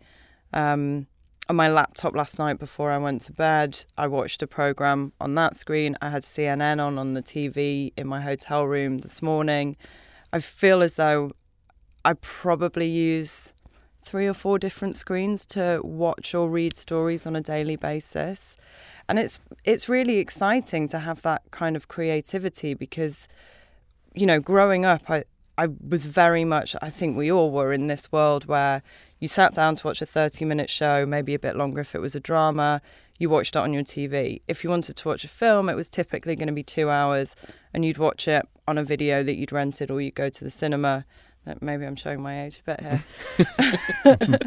Um, 0.53 1.07
on 1.49 1.55
my 1.55 1.69
laptop 1.69 2.15
last 2.15 2.39
night 2.39 2.59
before 2.59 2.91
I 2.91 2.97
went 2.97 3.21
to 3.21 3.33
bed, 3.33 3.83
I 3.97 4.07
watched 4.07 4.41
a 4.41 4.47
program 4.47 5.11
on 5.19 5.35
that 5.35 5.55
screen. 5.55 5.97
I 6.01 6.09
had 6.09 6.23
CNN 6.23 6.79
on 6.79 6.97
on 6.97 7.13
the 7.13 7.23
TV 7.23 7.91
in 7.97 8.07
my 8.07 8.21
hotel 8.21 8.65
room 8.65 8.99
this 8.99 9.21
morning. 9.21 9.75
I 10.31 10.39
feel 10.39 10.81
as 10.81 10.95
though 10.95 11.31
I 12.05 12.13
probably 12.13 12.87
use 12.87 13.53
three 14.03 14.27
or 14.27 14.33
four 14.33 14.57
different 14.57 14.95
screens 14.95 15.45
to 15.47 15.79
watch 15.83 16.33
or 16.33 16.49
read 16.49 16.75
stories 16.75 17.25
on 17.25 17.35
a 17.35 17.41
daily 17.41 17.75
basis. 17.75 18.57
and 19.07 19.19
it's 19.19 19.39
it's 19.65 19.89
really 19.89 20.17
exciting 20.17 20.87
to 20.87 20.99
have 20.99 21.21
that 21.21 21.41
kind 21.51 21.75
of 21.75 21.87
creativity 21.87 22.73
because 22.73 23.27
you 24.13 24.25
know 24.25 24.39
growing 24.39 24.85
up 24.85 25.01
I 25.09 25.23
I 25.57 25.67
was 25.87 26.05
very 26.05 26.45
much 26.45 26.75
I 26.81 26.89
think 26.89 27.17
we 27.17 27.31
all 27.31 27.51
were 27.51 27.73
in 27.73 27.87
this 27.87 28.11
world 28.11 28.45
where 28.45 28.81
you 29.21 29.29
sat 29.29 29.53
down 29.53 29.75
to 29.75 29.87
watch 29.87 30.01
a 30.01 30.05
30 30.05 30.43
minute 30.43 30.69
show 30.69 31.05
maybe 31.05 31.33
a 31.33 31.39
bit 31.39 31.55
longer 31.55 31.79
if 31.79 31.95
it 31.95 31.99
was 31.99 32.15
a 32.15 32.19
drama 32.19 32.81
you 33.17 33.29
watched 33.29 33.55
it 33.55 33.59
on 33.59 33.71
your 33.71 33.83
TV 33.83 34.41
if 34.49 34.63
you 34.63 34.69
wanted 34.69 34.97
to 34.97 35.07
watch 35.07 35.23
a 35.23 35.29
film 35.29 35.69
it 35.69 35.75
was 35.75 35.87
typically 35.87 36.35
going 36.35 36.47
to 36.47 36.53
be 36.53 36.63
2 36.63 36.89
hours 36.89 37.35
and 37.73 37.85
you'd 37.85 37.97
watch 37.97 38.27
it 38.27 38.45
on 38.67 38.77
a 38.77 38.83
video 38.83 39.23
that 39.23 39.35
you'd 39.35 39.53
rented 39.53 39.89
or 39.89 40.01
you'd 40.01 40.15
go 40.15 40.27
to 40.27 40.43
the 40.43 40.49
cinema 40.49 41.05
Maybe 41.59 41.85
I'm 41.85 41.95
showing 41.95 42.21
my 42.21 42.43
age 42.43 42.61
a 42.67 42.75
bit 42.75 42.81
here. 42.81 44.39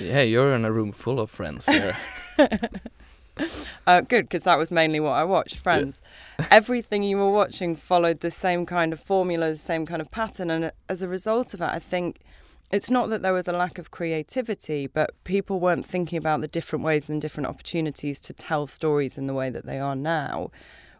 yeah, 0.00 0.22
you're 0.22 0.52
in 0.52 0.64
a 0.64 0.72
room 0.72 0.90
full 0.90 1.20
of 1.20 1.30
friends 1.30 1.66
here. 1.66 1.96
uh, 3.86 4.00
good, 4.00 4.24
because 4.24 4.44
that 4.44 4.58
was 4.58 4.72
mainly 4.72 4.98
what 4.98 5.12
I 5.12 5.22
watched. 5.22 5.58
Friends. 5.58 6.00
Yeah. 6.40 6.48
Everything 6.50 7.04
you 7.04 7.18
were 7.18 7.30
watching 7.30 7.76
followed 7.76 8.18
the 8.18 8.32
same 8.32 8.66
kind 8.66 8.92
of 8.92 8.98
formula, 8.98 9.50
the 9.50 9.56
same 9.56 9.86
kind 9.86 10.02
of 10.02 10.10
pattern, 10.10 10.50
and 10.50 10.72
as 10.88 11.02
a 11.02 11.08
result 11.08 11.54
of 11.54 11.60
it, 11.60 11.70
I 11.70 11.78
think 11.78 12.18
it's 12.72 12.90
not 12.90 13.10
that 13.10 13.20
there 13.20 13.34
was 13.34 13.46
a 13.46 13.52
lack 13.52 13.78
of 13.78 13.90
creativity, 13.90 14.86
but 14.86 15.10
people 15.24 15.60
weren't 15.60 15.84
thinking 15.84 16.16
about 16.16 16.40
the 16.40 16.48
different 16.48 16.82
ways 16.82 17.08
and 17.08 17.20
different 17.20 17.46
opportunities 17.46 18.18
to 18.22 18.32
tell 18.32 18.66
stories 18.66 19.18
in 19.18 19.26
the 19.26 19.34
way 19.34 19.50
that 19.50 19.66
they 19.66 19.78
are 19.78 19.94
now. 19.94 20.50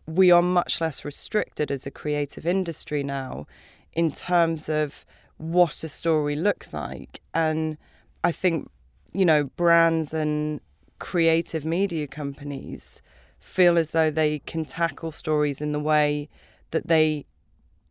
We 0.06 0.30
are 0.30 0.42
much 0.42 0.82
less 0.82 1.02
restricted 1.02 1.70
as 1.70 1.86
a 1.86 1.90
creative 1.90 2.46
industry 2.46 3.02
now 3.02 3.46
in 3.94 4.12
terms 4.12 4.68
of 4.68 5.06
what 5.38 5.82
a 5.82 5.88
story 5.88 6.36
looks 6.36 6.74
like. 6.74 7.22
And 7.32 7.78
I 8.22 8.32
think, 8.32 8.70
you 9.14 9.24
know, 9.24 9.44
brands 9.44 10.12
and 10.12 10.60
creative 10.98 11.64
media 11.64 12.06
companies 12.06 13.00
feel 13.40 13.78
as 13.78 13.92
though 13.92 14.10
they 14.10 14.40
can 14.40 14.66
tackle 14.66 15.10
stories 15.10 15.62
in 15.62 15.72
the 15.72 15.80
way 15.80 16.28
that 16.70 16.88
they 16.88 17.24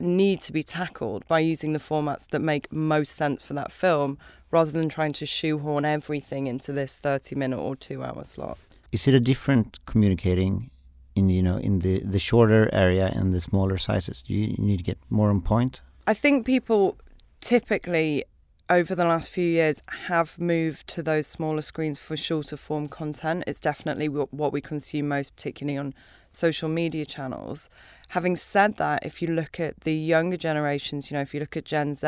need 0.01 0.41
to 0.41 0.51
be 0.51 0.63
tackled 0.63 1.27
by 1.27 1.39
using 1.39 1.74
the 1.74 1.79
formats 1.79 2.27
that 2.29 2.39
make 2.39 2.72
most 2.72 3.15
sense 3.15 3.43
for 3.43 3.53
that 3.53 3.72
film 3.72 4.17
rather 4.50 4.72
than 4.72 4.89
trying 4.89 5.13
to 5.13 5.25
shoehorn 5.25 5.86
everything 5.86 6.48
into 6.48 6.72
this 6.74 7.00
30 7.00 7.36
minute 7.36 7.58
or 7.58 7.75
2 7.75 8.03
hour 8.03 8.24
slot. 8.25 8.58
Is 8.91 9.08
it 9.08 9.13
a 9.13 9.20
different 9.20 9.79
communicating 9.86 10.70
in 11.15 11.29
you 11.29 11.43
know 11.43 11.58
in 11.58 11.79
the 11.79 12.00
the 12.00 12.20
shorter 12.20 12.70
area 12.74 13.12
and 13.13 13.34
the 13.34 13.39
smaller 13.39 13.77
sizes? 13.77 14.22
Do 14.22 14.34
you 14.34 14.55
need 14.58 14.77
to 14.77 14.84
get 14.84 14.98
more 15.10 15.29
on 15.29 15.41
point? 15.41 15.81
I 16.08 16.13
think 16.13 16.46
people 16.46 16.98
typically 17.39 18.25
over 18.70 18.96
the 18.96 19.05
last 19.05 19.29
few 19.29 19.48
years 19.48 19.84
have 20.08 20.39
moved 20.39 20.88
to 20.88 21.03
those 21.03 21.27
smaller 21.27 21.62
screens 21.62 22.00
for 22.00 22.15
shorter 22.15 22.55
form 22.55 22.88
content. 22.88 23.43
It's 23.46 23.60
definitely 23.60 24.08
what 24.08 24.53
we 24.53 24.62
consume 24.62 25.10
most, 25.10 25.36
particularly 25.36 25.77
on 25.77 25.93
social 26.31 26.70
media 26.70 27.05
channels. 27.05 27.67
Having 28.12 28.36
said 28.36 28.75
that, 28.75 29.06
if 29.06 29.22
you 29.22 29.30
look 29.30 29.58
at 29.60 29.82
the 29.82 29.94
younger 29.94 30.36
generations, 30.36 31.10
you 31.10 31.15
know, 31.15 31.22
if 31.22 31.34
you 31.34 31.39
look 31.39 31.56
at 31.56 31.63
Gen 31.63 31.96
Z, 31.96 32.08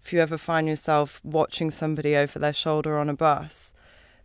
if 0.00 0.12
you 0.12 0.20
ever 0.20 0.38
find 0.38 0.68
yourself 0.68 1.20
watching 1.24 1.72
somebody 1.72 2.14
over 2.14 2.38
their 2.38 2.52
shoulder 2.52 2.96
on 2.96 3.08
a 3.08 3.14
bus, 3.14 3.74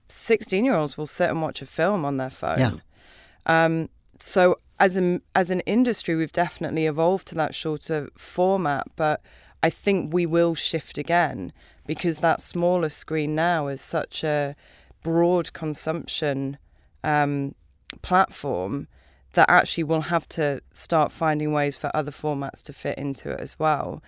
16 0.09 0.63
year 0.63 0.75
olds 0.75 0.97
will 0.97 1.07
sit 1.07 1.31
and 1.31 1.41
watch 1.41 1.59
a 1.59 1.65
film 1.65 2.05
on 2.05 2.17
their 2.17 2.29
phone. 2.29 2.59
Yeah. 2.59 3.65
Um, 3.65 3.89
so 4.19 4.59
as 4.79 4.95
an 4.95 5.23
as 5.33 5.49
an 5.49 5.61
industry, 5.61 6.15
we've 6.15 6.31
definitely 6.31 6.85
evolved 6.85 7.27
to 7.29 7.35
that 7.35 7.55
shorter 7.55 8.09
format, 8.15 8.85
but 8.95 9.21
I 9.63 9.71
think 9.71 10.13
we 10.13 10.27
will 10.27 10.53
shift 10.53 10.99
again 10.99 11.51
because 11.87 12.19
that 12.19 12.39
smaller 12.39 12.89
screen 12.89 13.33
now 13.33 13.67
is 13.67 13.81
such 13.81 14.23
a 14.23 14.55
broad 15.01 15.53
consumption 15.53 16.59
um, 17.03 17.55
platform 18.03 18.87
that 19.33 19.49
actually 19.49 19.83
we'll 19.83 20.01
have 20.01 20.27
to 20.29 20.61
start 20.73 21.11
finding 21.11 21.53
ways 21.53 21.77
for 21.77 21.89
other 21.95 22.11
formats 22.11 22.61
to 22.63 22.73
fit 22.73 22.97
into 22.97 23.31
it 23.31 23.39
as 23.39 23.57
well. 23.57 24.01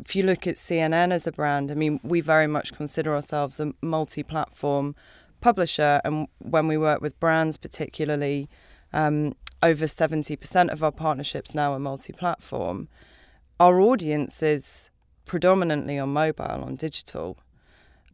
If 0.00 0.16
you 0.16 0.22
look 0.22 0.46
at 0.46 0.56
CNN 0.56 1.12
as 1.12 1.26
a 1.26 1.32
brand, 1.32 1.70
I 1.70 1.74
mean, 1.74 2.00
we 2.02 2.20
very 2.20 2.46
much 2.46 2.72
consider 2.72 3.14
ourselves 3.14 3.60
a 3.60 3.72
multi 3.82 4.22
platform 4.22 4.94
publisher. 5.40 6.00
And 6.04 6.28
when 6.38 6.66
we 6.66 6.78
work 6.78 7.02
with 7.02 7.20
brands, 7.20 7.58
particularly, 7.58 8.48
um, 8.92 9.34
over 9.62 9.84
70% 9.86 10.72
of 10.72 10.82
our 10.82 10.92
partnerships 10.92 11.54
now 11.54 11.74
are 11.74 11.78
multi 11.78 12.12
platform. 12.12 12.88
Our 13.60 13.80
audience 13.80 14.42
is 14.42 14.90
predominantly 15.26 15.98
on 15.98 16.10
mobile, 16.10 16.64
on 16.64 16.76
digital. 16.76 17.36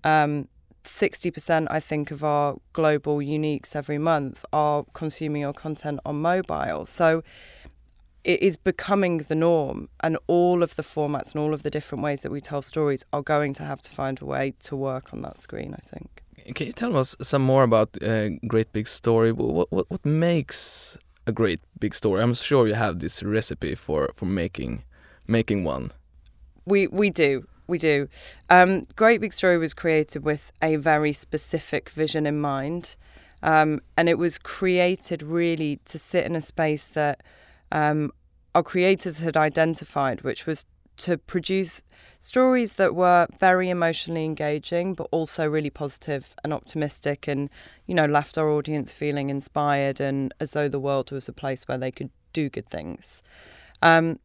Um, 0.02 0.48
60%, 0.84 1.66
I 1.70 1.80
think, 1.80 2.10
of 2.10 2.22
our 2.24 2.56
global 2.72 3.18
uniques 3.18 3.76
every 3.76 3.98
month 3.98 4.44
are 4.52 4.84
consuming 4.92 5.42
your 5.42 5.52
content 5.52 6.00
on 6.04 6.16
mobile. 6.20 6.86
So 6.86 7.22
it 8.24 8.40
is 8.40 8.56
becoming 8.56 9.18
the 9.18 9.34
norm, 9.34 9.88
and 10.00 10.16
all 10.26 10.62
of 10.62 10.76
the 10.76 10.82
formats 10.82 11.34
and 11.34 11.42
all 11.42 11.52
of 11.54 11.62
the 11.62 11.70
different 11.70 12.04
ways 12.04 12.20
that 12.22 12.30
we 12.30 12.40
tell 12.40 12.62
stories 12.62 13.04
are 13.12 13.22
going 13.22 13.52
to 13.54 13.64
have 13.64 13.80
to 13.82 13.90
find 13.90 14.20
a 14.22 14.24
way 14.24 14.54
to 14.60 14.76
work 14.76 15.12
on 15.12 15.22
that 15.22 15.40
screen, 15.40 15.74
I 15.74 15.86
think. 15.88 16.22
Can 16.54 16.66
you 16.66 16.72
tell 16.72 16.96
us 16.96 17.16
some 17.20 17.42
more 17.42 17.62
about 17.62 17.90
uh, 18.02 18.30
Great 18.46 18.72
Big 18.72 18.88
Story? 18.88 19.32
What, 19.32 19.70
what, 19.72 19.90
what 19.90 20.04
makes 20.04 20.98
a 21.26 21.32
great 21.32 21.60
big 21.78 21.94
story. 21.94 22.22
I'm 22.22 22.34
sure 22.34 22.66
you 22.66 22.74
have 22.74 22.98
this 22.98 23.22
recipe 23.22 23.74
for 23.74 24.10
for 24.14 24.26
making 24.26 24.82
making 25.26 25.64
one. 25.64 25.90
We 26.64 26.86
we 26.88 27.10
do. 27.10 27.46
We 27.66 27.78
do. 27.78 28.08
Um, 28.50 28.86
Great 28.96 29.20
Big 29.20 29.32
Story 29.32 29.58
was 29.58 29.74
created 29.74 30.24
with 30.24 30.52
a 30.60 30.76
very 30.76 31.12
specific 31.12 31.90
vision 31.90 32.26
in 32.26 32.40
mind. 32.40 32.96
Um, 33.42 33.80
and 33.96 34.08
it 34.08 34.18
was 34.18 34.38
created 34.38 35.22
really 35.22 35.80
to 35.86 35.98
sit 35.98 36.24
in 36.24 36.36
a 36.36 36.40
space 36.40 36.88
that 36.88 37.22
um, 37.72 38.12
our 38.54 38.62
creators 38.62 39.18
had 39.18 39.36
identified, 39.36 40.22
which 40.22 40.46
was 40.46 40.64
to 40.98 41.18
produce 41.18 41.82
stories 42.20 42.74
that 42.74 42.94
were 42.94 43.26
very 43.40 43.68
emotionally 43.70 44.24
engaging, 44.24 44.94
but 44.94 45.08
also 45.10 45.46
really 45.46 45.70
positive 45.70 46.34
and 46.44 46.52
optimistic, 46.52 47.26
and 47.26 47.50
you 47.86 47.94
know 47.94 48.06
left 48.06 48.38
our 48.38 48.48
audience 48.50 48.92
feeling 48.92 49.30
inspired 49.30 50.00
and 50.00 50.32
as 50.38 50.52
though 50.52 50.68
the 50.68 50.78
world 50.78 51.10
was 51.10 51.28
a 51.28 51.32
place 51.32 51.66
where 51.66 51.78
they 51.78 51.90
could 51.90 52.10
do 52.32 52.48
good 52.48 52.68
things. 52.68 53.22
Um, 53.80 54.20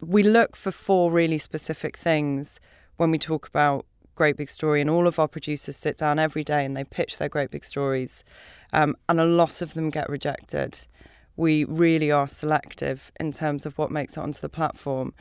we 0.00 0.22
look 0.22 0.56
for 0.56 0.70
four 0.70 1.10
really 1.10 1.38
specific 1.38 1.96
things 1.96 2.60
when 2.96 3.10
we 3.10 3.18
talk 3.18 3.46
about 3.46 3.86
great 4.14 4.36
big 4.36 4.50
story, 4.50 4.80
and 4.80 4.90
all 4.90 5.06
of 5.06 5.18
our 5.18 5.28
producers 5.28 5.76
sit 5.76 5.96
down 5.96 6.18
every 6.18 6.42
day 6.42 6.64
and 6.64 6.76
they 6.76 6.84
pitch 6.84 7.18
their 7.18 7.28
great 7.28 7.50
big 7.50 7.64
stories, 7.64 8.24
um, 8.72 8.96
and 9.08 9.20
a 9.20 9.24
lot 9.24 9.62
of 9.62 9.74
them 9.74 9.90
get 9.90 10.08
rejected. 10.08 10.86
We 11.36 11.64
really 11.64 12.10
are 12.10 12.26
selective 12.26 13.12
in 13.20 13.30
terms 13.30 13.64
of 13.64 13.78
what 13.78 13.92
makes 13.92 14.16
it 14.16 14.20
onto 14.20 14.40
the 14.40 14.48
platform. 14.48 15.14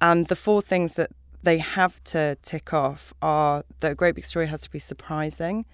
And 0.00 0.26
the 0.26 0.36
four 0.36 0.60
things 0.60 0.96
that 0.96 1.10
they 1.44 1.58
have 1.58 2.02
to 2.04 2.36
tick 2.42 2.74
off 2.74 3.14
are 3.22 3.64
that 3.80 3.92
a 3.92 3.94
great 3.94 4.16
big 4.16 4.24
story 4.24 4.48
has 4.48 4.62
to 4.62 4.70
be 4.70 4.80
surprising. 4.80 5.64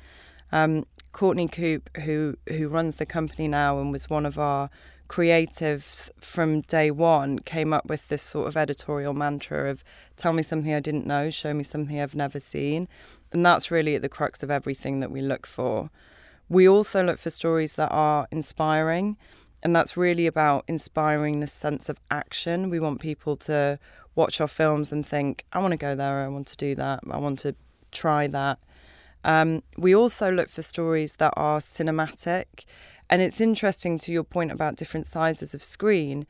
Um, 0.53 0.85
Courtney 1.13 1.49
Coupe, 1.49 1.89
who 2.05 2.37
who 2.49 2.69
runs 2.69 2.99
the 2.99 3.07
company 3.07 3.49
now 3.49 3.79
and 3.81 3.91
was 3.91 4.11
one 4.11 4.27
of 4.27 4.39
our 4.39 4.69
creatives 5.11 6.09
from 6.21 6.61
day 6.61 6.89
one, 6.89 7.41
came 7.41 7.73
up 7.73 7.87
with 7.87 8.07
this 8.07 8.23
sort 8.23 8.47
of 8.47 8.57
editorial 8.57 9.13
mantra 9.13 9.69
of 9.69 9.83
"Tell 10.17 10.33
me 10.33 10.45
something 10.45 10.73
I 10.73 10.79
didn't 10.79 11.05
know, 11.05 11.31
show 11.31 11.53
me 11.53 11.65
something 11.65 12.01
I've 12.01 12.15
never 12.15 12.39
seen," 12.39 12.87
and 13.33 13.45
that's 13.45 13.73
really 13.73 13.97
at 13.97 14.03
the 14.03 14.09
crux 14.09 14.45
of 14.45 14.53
everything 14.53 15.01
that 15.01 15.11
we 15.11 15.21
look 15.21 15.49
for. 15.49 15.91
We 16.49 16.69
also 16.69 17.03
look 17.03 17.19
for 17.19 17.31
stories 17.31 17.75
that 17.75 17.91
are 17.91 18.29
inspiring, 18.31 19.17
and 19.65 19.75
that's 19.75 19.97
really 19.97 20.29
about 20.29 20.65
inspiring 20.69 21.41
the 21.41 21.49
sense 21.49 21.89
of 21.89 21.99
action. 22.09 22.71
We 22.71 22.79
want 22.79 23.01
people 23.01 23.37
to 23.49 23.81
watch 24.15 24.41
our 24.41 24.49
films 24.49 24.93
and 24.93 25.05
think, 25.05 25.45
I 25.53 25.59
want 25.59 25.73
to 25.73 25.77
go 25.89 25.97
there, 25.97 26.23
I 26.25 26.29
want 26.29 26.47
to 26.47 26.57
do 26.57 26.77
that, 26.77 27.01
I 27.11 27.19
want 27.19 27.41
to 27.41 27.57
try 27.91 28.29
that. 28.29 28.61
Um, 29.25 29.65
we 29.77 29.93
also 29.93 30.31
look 30.31 30.49
for 30.49 30.63
stories 30.63 31.17
that 31.17 31.35
are 31.37 31.59
cinematic. 31.59 32.65
And 33.11 33.21
it's 33.21 33.41
interesting 33.41 33.99
to 33.99 34.13
your 34.13 34.23
point 34.23 34.53
about 34.53 34.77
different 34.77 35.09
sizes 35.09 35.53
of 35.53 35.65
screen. 35.65 36.27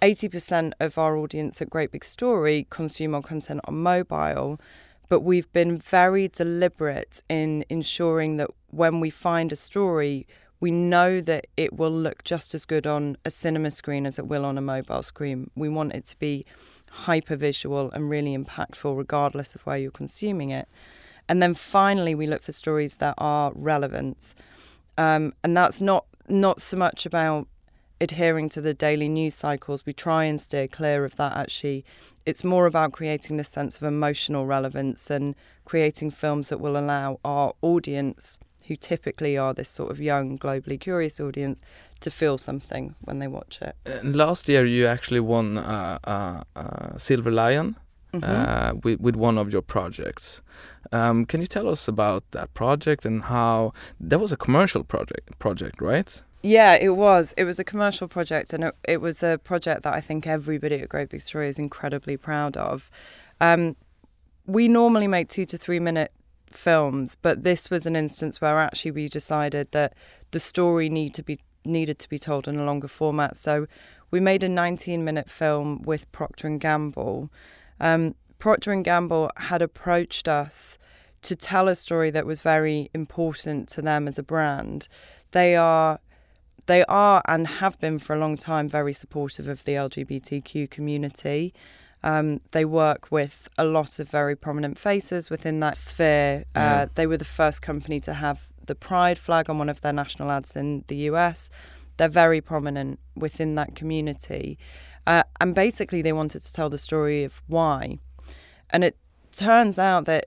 80% 0.00 0.72
of 0.78 0.96
our 0.96 1.16
audience 1.16 1.60
at 1.60 1.68
Great 1.68 1.90
Big 1.90 2.04
Story 2.04 2.68
consume 2.70 3.16
our 3.16 3.20
content 3.20 3.60
on 3.64 3.74
mobile, 3.74 4.60
but 5.08 5.20
we've 5.20 5.52
been 5.52 5.76
very 5.76 6.28
deliberate 6.28 7.20
in 7.28 7.64
ensuring 7.68 8.36
that 8.36 8.48
when 8.68 9.00
we 9.00 9.10
find 9.10 9.52
a 9.52 9.56
story, 9.56 10.24
we 10.60 10.70
know 10.70 11.20
that 11.20 11.48
it 11.56 11.72
will 11.72 11.90
look 11.90 12.22
just 12.22 12.54
as 12.54 12.64
good 12.64 12.86
on 12.86 13.16
a 13.24 13.30
cinema 13.30 13.72
screen 13.72 14.06
as 14.06 14.16
it 14.16 14.28
will 14.28 14.44
on 14.44 14.56
a 14.56 14.62
mobile 14.62 15.02
screen. 15.02 15.50
We 15.56 15.68
want 15.68 15.94
it 15.94 16.06
to 16.06 16.18
be 16.18 16.44
hyper 16.90 17.34
visual 17.34 17.90
and 17.90 18.08
really 18.08 18.36
impactful, 18.36 18.96
regardless 18.96 19.56
of 19.56 19.62
where 19.62 19.78
you're 19.78 19.90
consuming 19.90 20.50
it. 20.50 20.68
And 21.28 21.42
then 21.42 21.54
finally, 21.54 22.14
we 22.14 22.28
look 22.28 22.42
for 22.42 22.52
stories 22.52 22.96
that 22.96 23.14
are 23.18 23.52
relevant. 23.54 24.34
Um, 24.96 25.32
and 25.42 25.56
that's 25.56 25.80
not 25.80 26.04
not 26.30 26.62
so 26.62 26.76
much 26.76 27.04
about 27.06 27.48
adhering 28.00 28.48
to 28.48 28.60
the 28.60 28.72
daily 28.72 29.08
news 29.08 29.34
cycles. 29.34 29.84
We 29.84 29.92
try 29.92 30.24
and 30.24 30.40
steer 30.40 30.68
clear 30.68 31.04
of 31.04 31.16
that 31.16 31.36
actually. 31.36 31.84
It's 32.24 32.42
more 32.42 32.66
about 32.66 32.92
creating 32.92 33.36
this 33.36 33.48
sense 33.48 33.76
of 33.76 33.82
emotional 33.82 34.46
relevance 34.46 35.10
and 35.10 35.34
creating 35.64 36.12
films 36.12 36.48
that 36.48 36.60
will 36.60 36.76
allow 36.78 37.20
our 37.24 37.54
audience 37.60 38.38
who 38.66 38.76
typically 38.76 39.36
are 39.36 39.52
this 39.52 39.68
sort 39.68 39.90
of 39.90 40.00
young, 40.00 40.38
globally 40.38 40.78
curious 40.78 41.18
audience, 41.18 41.60
to 41.98 42.10
feel 42.10 42.38
something 42.38 42.94
when 43.00 43.18
they 43.18 43.26
watch 43.26 43.58
it. 43.60 43.74
And 43.84 44.14
last 44.14 44.48
year, 44.48 44.64
you 44.64 44.86
actually 44.86 45.20
won 45.20 45.58
a, 45.58 45.98
a, 46.04 46.44
a 46.54 46.98
Silver 46.98 47.32
Lion 47.32 47.76
Mhm. 48.12 48.24
uh, 48.24 48.74
with, 48.82 49.00
with 49.00 49.16
one 49.16 49.38
of 49.38 49.52
your 49.52 49.62
projects. 49.62 50.42
Um, 50.92 51.24
can 51.24 51.40
you 51.40 51.46
tell 51.46 51.68
us 51.68 51.86
about 51.86 52.24
that 52.32 52.52
project 52.54 53.04
and 53.04 53.24
how 53.24 53.72
that 54.00 54.18
was 54.18 54.32
a 54.32 54.36
commercial 54.36 54.82
project? 54.84 55.38
Project, 55.38 55.80
right? 55.80 56.22
Yeah, 56.42 56.74
it 56.74 56.96
was. 56.96 57.34
It 57.36 57.44
was 57.44 57.58
a 57.58 57.64
commercial 57.64 58.08
project, 58.08 58.52
and 58.52 58.64
it, 58.64 58.74
it 58.88 59.00
was 59.00 59.22
a 59.22 59.38
project 59.38 59.82
that 59.82 59.94
I 59.94 60.00
think 60.00 60.26
everybody 60.26 60.76
at 60.76 60.88
Great 60.88 61.10
Big 61.10 61.20
Story 61.20 61.48
is 61.48 61.58
incredibly 61.58 62.16
proud 62.16 62.56
of. 62.56 62.90
Um, 63.40 63.76
we 64.46 64.66
normally 64.66 65.06
make 65.06 65.28
two 65.28 65.44
to 65.46 65.58
three 65.58 65.78
minute 65.78 66.12
films, 66.50 67.16
but 67.20 67.44
this 67.44 67.70
was 67.70 67.86
an 67.86 67.94
instance 67.94 68.40
where 68.40 68.58
actually 68.58 68.90
we 68.90 69.08
decided 69.08 69.70
that 69.72 69.94
the 70.30 70.40
story 70.40 70.88
need 70.88 71.14
to 71.14 71.22
be 71.22 71.38
needed 71.64 71.98
to 71.98 72.08
be 72.08 72.18
told 72.18 72.48
in 72.48 72.56
a 72.56 72.64
longer 72.64 72.88
format. 72.88 73.36
So 73.36 73.66
we 74.10 74.18
made 74.18 74.42
a 74.42 74.48
19 74.48 75.04
minute 75.04 75.28
film 75.28 75.82
with 75.82 76.10
Procter 76.10 76.46
and 76.46 76.60
Gamble. 76.60 77.30
Um, 77.80 78.14
Procter 78.38 78.72
and 78.72 78.84
Gamble 78.84 79.30
had 79.36 79.62
approached 79.62 80.28
us 80.28 80.78
to 81.22 81.36
tell 81.36 81.68
a 81.68 81.74
story 81.74 82.10
that 82.10 82.26
was 82.26 82.40
very 82.40 82.90
important 82.94 83.68
to 83.70 83.82
them 83.82 84.08
as 84.08 84.18
a 84.18 84.22
brand. 84.22 84.88
They 85.32 85.56
are 85.56 86.00
they 86.66 86.84
are 86.84 87.22
and 87.26 87.46
have 87.46 87.78
been 87.80 87.98
for 87.98 88.14
a 88.14 88.18
long 88.18 88.36
time 88.36 88.68
very 88.68 88.92
supportive 88.92 89.48
of 89.48 89.64
the 89.64 89.72
LGBTQ 89.72 90.70
community. 90.70 91.52
Um, 92.02 92.40
they 92.52 92.64
work 92.64 93.10
with 93.10 93.48
a 93.58 93.64
lot 93.64 93.98
of 93.98 94.08
very 94.08 94.36
prominent 94.36 94.78
faces 94.78 95.30
within 95.30 95.60
that 95.60 95.76
sphere. 95.76 96.44
Uh, 96.54 96.86
They 96.94 97.06
were 97.06 97.16
the 97.16 97.24
first 97.24 97.60
company 97.60 98.00
to 98.00 98.14
have 98.14 98.46
the 98.66 98.74
pride 98.74 99.18
flag 99.18 99.50
on 99.50 99.58
one 99.58 99.68
of 99.68 99.80
their 99.80 99.92
national 99.92 100.30
ads 100.30 100.56
in 100.56 100.84
the 100.86 100.96
US. 101.10 101.50
They're 101.96 102.08
very 102.08 102.40
prominent 102.40 102.98
within 103.14 103.54
that 103.56 103.74
community. 103.74 104.58
Uh, 105.10 105.24
and 105.40 105.56
basically, 105.56 106.02
they 106.02 106.12
wanted 106.12 106.40
to 106.40 106.52
tell 106.52 106.70
the 106.70 106.78
story 106.78 107.24
of 107.24 107.42
why. 107.48 107.98
And 108.70 108.84
it 108.84 108.96
turns 109.32 109.76
out 109.76 110.04
that 110.04 110.26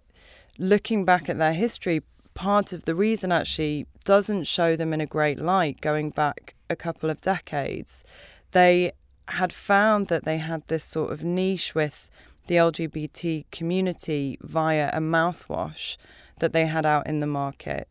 looking 0.58 1.06
back 1.06 1.30
at 1.30 1.38
their 1.38 1.54
history, 1.54 2.02
part 2.34 2.74
of 2.74 2.84
the 2.84 2.94
reason 2.94 3.32
actually 3.32 3.88
doesn't 4.04 4.44
show 4.44 4.76
them 4.76 4.92
in 4.92 5.00
a 5.00 5.06
great 5.06 5.40
light 5.40 5.80
going 5.80 6.10
back 6.10 6.56
a 6.70 6.76
couple 6.76 7.10
of 7.10 7.22
decades. 7.22 8.04
They 8.52 8.92
had 9.30 9.54
found 9.54 10.08
that 10.08 10.26
they 10.26 10.40
had 10.40 10.68
this 10.68 10.84
sort 10.84 11.14
of 11.14 11.24
niche 11.24 11.74
with 11.74 12.10
the 12.48 12.56
LGBT 12.56 13.46
community 13.52 14.38
via 14.42 14.90
a 14.92 15.00
mouthwash 15.00 15.96
that 16.40 16.52
they 16.52 16.66
had 16.66 16.86
out 16.86 17.08
in 17.08 17.20
the 17.20 17.26
market. 17.26 17.88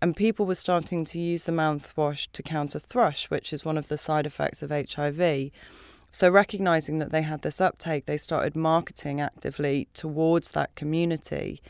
And 0.00 0.14
people 0.14 0.46
were 0.46 0.54
starting 0.54 1.04
to 1.06 1.18
use 1.18 1.46
the 1.46 1.50
mouthwash 1.50 2.28
to 2.34 2.42
counter 2.44 2.78
thrush, 2.78 3.30
which 3.30 3.52
is 3.52 3.64
one 3.64 3.76
of 3.76 3.88
the 3.88 3.98
side 3.98 4.26
effects 4.26 4.62
of 4.62 4.70
HIV. 4.70 5.50
So, 6.16 6.30
recognizing 6.30 6.98
that 7.00 7.12
they 7.12 7.20
had 7.20 7.42
this 7.42 7.60
uptake, 7.60 8.06
they 8.06 8.16
started 8.16 8.56
marketing 8.56 9.20
actively 9.20 9.88
towards 9.92 10.52
that 10.52 10.74
community. 10.74 11.60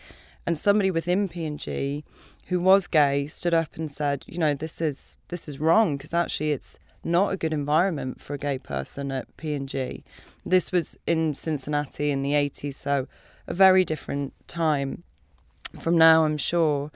And 0.46 0.56
somebody 0.56 0.88
within 0.88 1.28
P&G 1.28 2.04
who 2.46 2.60
was 2.60 2.86
gay 2.86 3.26
stood 3.26 3.52
up 3.52 3.74
and 3.74 3.90
said, 3.90 4.22
you 4.28 4.38
know, 4.38 4.54
this 4.54 4.80
is 4.80 5.16
this 5.26 5.48
is 5.48 5.58
wrong 5.58 5.96
because 5.96 6.14
actually 6.14 6.52
it's 6.52 6.78
not 7.02 7.32
a 7.32 7.36
good 7.36 7.52
environment 7.52 8.20
for 8.20 8.34
a 8.34 8.38
gay 8.38 8.56
person 8.56 9.10
at 9.10 9.36
P&G. 9.36 10.04
This 10.44 10.70
was 10.70 10.96
in 11.08 11.34
Cincinnati 11.34 12.12
in 12.12 12.22
the 12.22 12.34
80s, 12.34 12.74
so 12.74 13.08
a 13.48 13.52
very 13.52 13.84
different 13.84 14.32
time 14.46 15.02
from 15.80 15.98
now, 15.98 16.24
I'm 16.24 16.38
sure. 16.38 16.92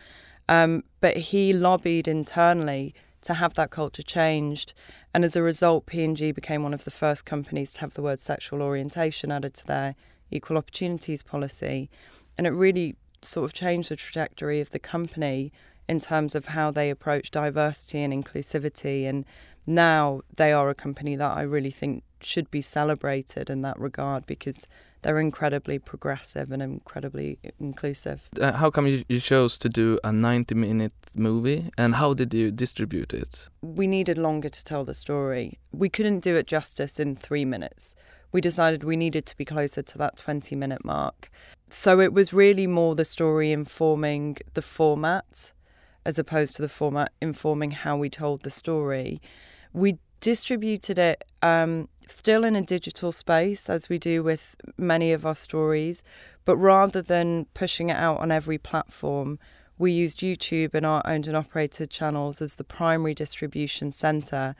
Um, 0.48 0.84
but 1.00 1.16
he 1.16 1.52
lobbied 1.52 2.06
internally 2.06 2.94
to 3.22 3.34
have 3.34 3.54
that 3.54 3.70
culture 3.70 4.02
changed, 4.02 4.72
and 5.12 5.24
as 5.24 5.36
a 5.36 5.42
result, 5.42 5.86
P&G 5.86 6.32
became 6.32 6.62
one 6.62 6.74
of 6.74 6.84
the 6.84 6.90
first 6.90 7.24
companies 7.24 7.72
to 7.74 7.80
have 7.80 7.94
the 7.94 8.02
word 8.02 8.20
sexual 8.20 8.62
orientation 8.62 9.32
added 9.32 9.54
to 9.54 9.66
their 9.66 9.94
equal 10.30 10.56
opportunities 10.56 11.22
policy, 11.22 11.90
and 12.38 12.46
it 12.46 12.50
really 12.50 12.96
sort 13.22 13.44
of 13.44 13.52
changed 13.52 13.90
the 13.90 13.96
trajectory 13.96 14.60
of 14.60 14.70
the 14.70 14.78
company 14.78 15.52
in 15.88 15.98
terms 15.98 16.34
of 16.34 16.46
how 16.46 16.70
they 16.70 16.88
approach 16.88 17.30
diversity 17.30 18.02
and 18.02 18.12
inclusivity. 18.12 19.08
And 19.08 19.24
now 19.66 20.22
they 20.36 20.52
are 20.52 20.70
a 20.70 20.74
company 20.74 21.16
that 21.16 21.36
I 21.36 21.42
really 21.42 21.72
think 21.72 22.04
should 22.20 22.50
be 22.50 22.62
celebrated 22.62 23.50
in 23.50 23.62
that 23.62 23.78
regard 23.78 24.24
because 24.26 24.66
they're 25.02 25.18
incredibly 25.18 25.78
progressive 25.78 26.50
and 26.52 26.62
incredibly 26.62 27.38
inclusive. 27.58 28.28
Uh, 28.40 28.52
how 28.52 28.70
come 28.70 28.86
you, 28.86 29.04
you 29.08 29.20
chose 29.20 29.56
to 29.58 29.68
do 29.68 29.98
a 30.04 30.12
90 30.12 30.54
minute 30.54 30.92
movie 31.16 31.70
and 31.78 31.94
how 31.94 32.14
did 32.14 32.34
you 32.34 32.50
distribute 32.50 33.12
it? 33.12 33.48
We 33.62 33.86
needed 33.86 34.18
longer 34.18 34.48
to 34.48 34.64
tell 34.64 34.84
the 34.84 34.94
story. 34.94 35.58
We 35.72 35.88
couldn't 35.88 36.20
do 36.20 36.36
it 36.36 36.46
justice 36.46 37.00
in 37.00 37.16
three 37.16 37.44
minutes. 37.44 37.94
We 38.32 38.40
decided 38.40 38.84
we 38.84 38.96
needed 38.96 39.26
to 39.26 39.36
be 39.36 39.44
closer 39.44 39.82
to 39.82 39.98
that 39.98 40.16
20 40.16 40.54
minute 40.54 40.84
mark. 40.84 41.30
So 41.68 42.00
it 42.00 42.12
was 42.12 42.32
really 42.32 42.66
more 42.66 42.94
the 42.94 43.04
story 43.04 43.52
informing 43.52 44.36
the 44.54 44.62
format 44.62 45.52
as 46.04 46.18
opposed 46.18 46.56
to 46.56 46.62
the 46.62 46.68
format 46.68 47.12
informing 47.20 47.72
how 47.72 47.96
we 47.96 48.08
told 48.08 48.42
the 48.42 48.50
story. 48.50 49.20
We 49.72 49.98
distributed 50.20 50.98
it 50.98 51.24
um, 51.42 51.88
still 52.06 52.44
in 52.44 52.56
a 52.56 52.62
digital 52.62 53.12
space, 53.12 53.70
as 53.70 53.88
we 53.88 53.98
do 53.98 54.22
with 54.22 54.56
many 54.76 55.12
of 55.12 55.24
our 55.24 55.34
stories, 55.34 56.02
but 56.44 56.56
rather 56.56 57.00
than 57.02 57.46
pushing 57.54 57.90
it 57.90 57.96
out 57.96 58.18
on 58.18 58.30
every 58.30 58.58
platform, 58.58 59.38
we 59.78 59.92
used 59.92 60.20
YouTube 60.20 60.74
and 60.74 60.84
our 60.84 61.02
owned 61.06 61.26
and 61.26 61.36
operated 61.36 61.88
channels 61.88 62.42
as 62.42 62.56
the 62.56 62.64
primary 62.64 63.14
distribution 63.14 63.92
centre. 63.92 64.54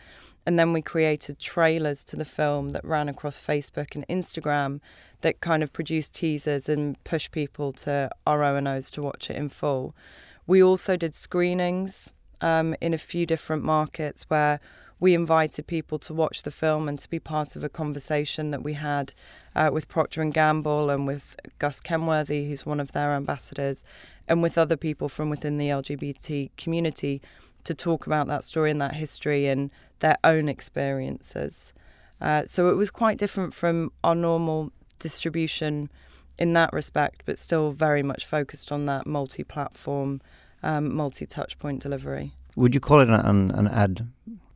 And 0.47 0.59
then 0.59 0.73
we 0.73 0.81
created 0.81 1.39
trailers 1.39 2.05
to 2.07 2.17
the 2.17 2.25
film 2.25 2.71
that 2.71 2.85
ran 2.85 3.09
across 3.09 3.39
Facebook 3.39 3.95
and 3.95 4.09
Instagram 4.09 4.81
that 5.21 5.41
kind 5.41 5.63
of 5.63 5.75
produced 5.75 6.15
teasers 6.15 6.71
and 6.71 7.03
pushed 7.05 7.33
people 7.33 7.73
to 7.73 8.09
our 8.27 8.43
O&Os 8.43 8.91
to 8.93 9.03
watch 9.03 9.29
it 9.29 9.37
in 9.37 9.51
full. 9.51 9.95
We 10.47 10.63
also 10.63 10.97
did 10.97 11.15
screenings 11.15 12.11
um, 12.41 12.75
in 12.81 12.95
a 12.95 12.99
few 12.99 13.27
different 13.27 13.63
markets 13.63 14.25
where 14.29 14.59
we 15.01 15.15
invited 15.15 15.67
people 15.67 15.99
to 15.99 16.13
watch 16.13 16.43
the 16.43 16.51
film 16.51 16.87
and 16.89 16.99
to 16.99 17.09
be 17.09 17.19
part 17.19 17.57
of 17.57 17.65
a 17.65 17.71
conversation 17.71 18.51
that 18.51 18.63
we 18.63 18.75
had 18.75 19.15
uh, 19.57 19.71
with 19.73 19.89
Procter 19.89 20.21
and 20.21 20.33
Gamble 20.33 20.91
and 20.91 21.07
with 21.07 21.37
Gus 21.59 21.81
Kenworthy, 21.81 22.49
who's 22.49 22.67
one 22.67 22.79
of 22.79 22.93
their 22.93 23.15
ambassadors, 23.15 23.85
and 24.29 24.43
with 24.43 24.59
other 24.59 24.77
people 24.77 25.09
from 25.09 25.31
within 25.31 25.57
the 25.57 25.69
LGBT 25.69 26.51
community 26.59 27.23
to 27.65 27.75
talk 27.75 28.07
about 28.07 28.27
that 28.27 28.45
story 28.45 28.71
and 28.71 28.81
that 28.81 28.95
history 28.95 29.47
and 29.47 29.71
their 30.01 30.17
own 30.23 30.49
experiences. 30.49 31.73
Uh, 32.21 32.45
so 32.47 32.69
it 32.69 32.75
was 32.75 32.91
quite 32.91 33.17
different 33.17 33.55
from 33.55 33.93
our 34.05 34.15
normal 34.15 34.71
distribution 34.99 35.91
in 36.39 36.53
that 36.53 36.73
respect, 36.75 37.23
but 37.25 37.39
still 37.39 37.71
very 37.71 38.03
much 38.03 38.27
focused 38.27 38.71
on 38.71 38.85
that 38.87 39.07
multi-platform, 39.07 40.21
um, 40.63 40.95
multi-touchpoint 40.95 41.81
delivery. 41.81 42.33
Would 42.57 42.75
you 42.75 42.81
call 42.81 43.01
it 43.01 43.09
an, 43.09 43.51
an 43.51 43.69
ad? 43.69 44.09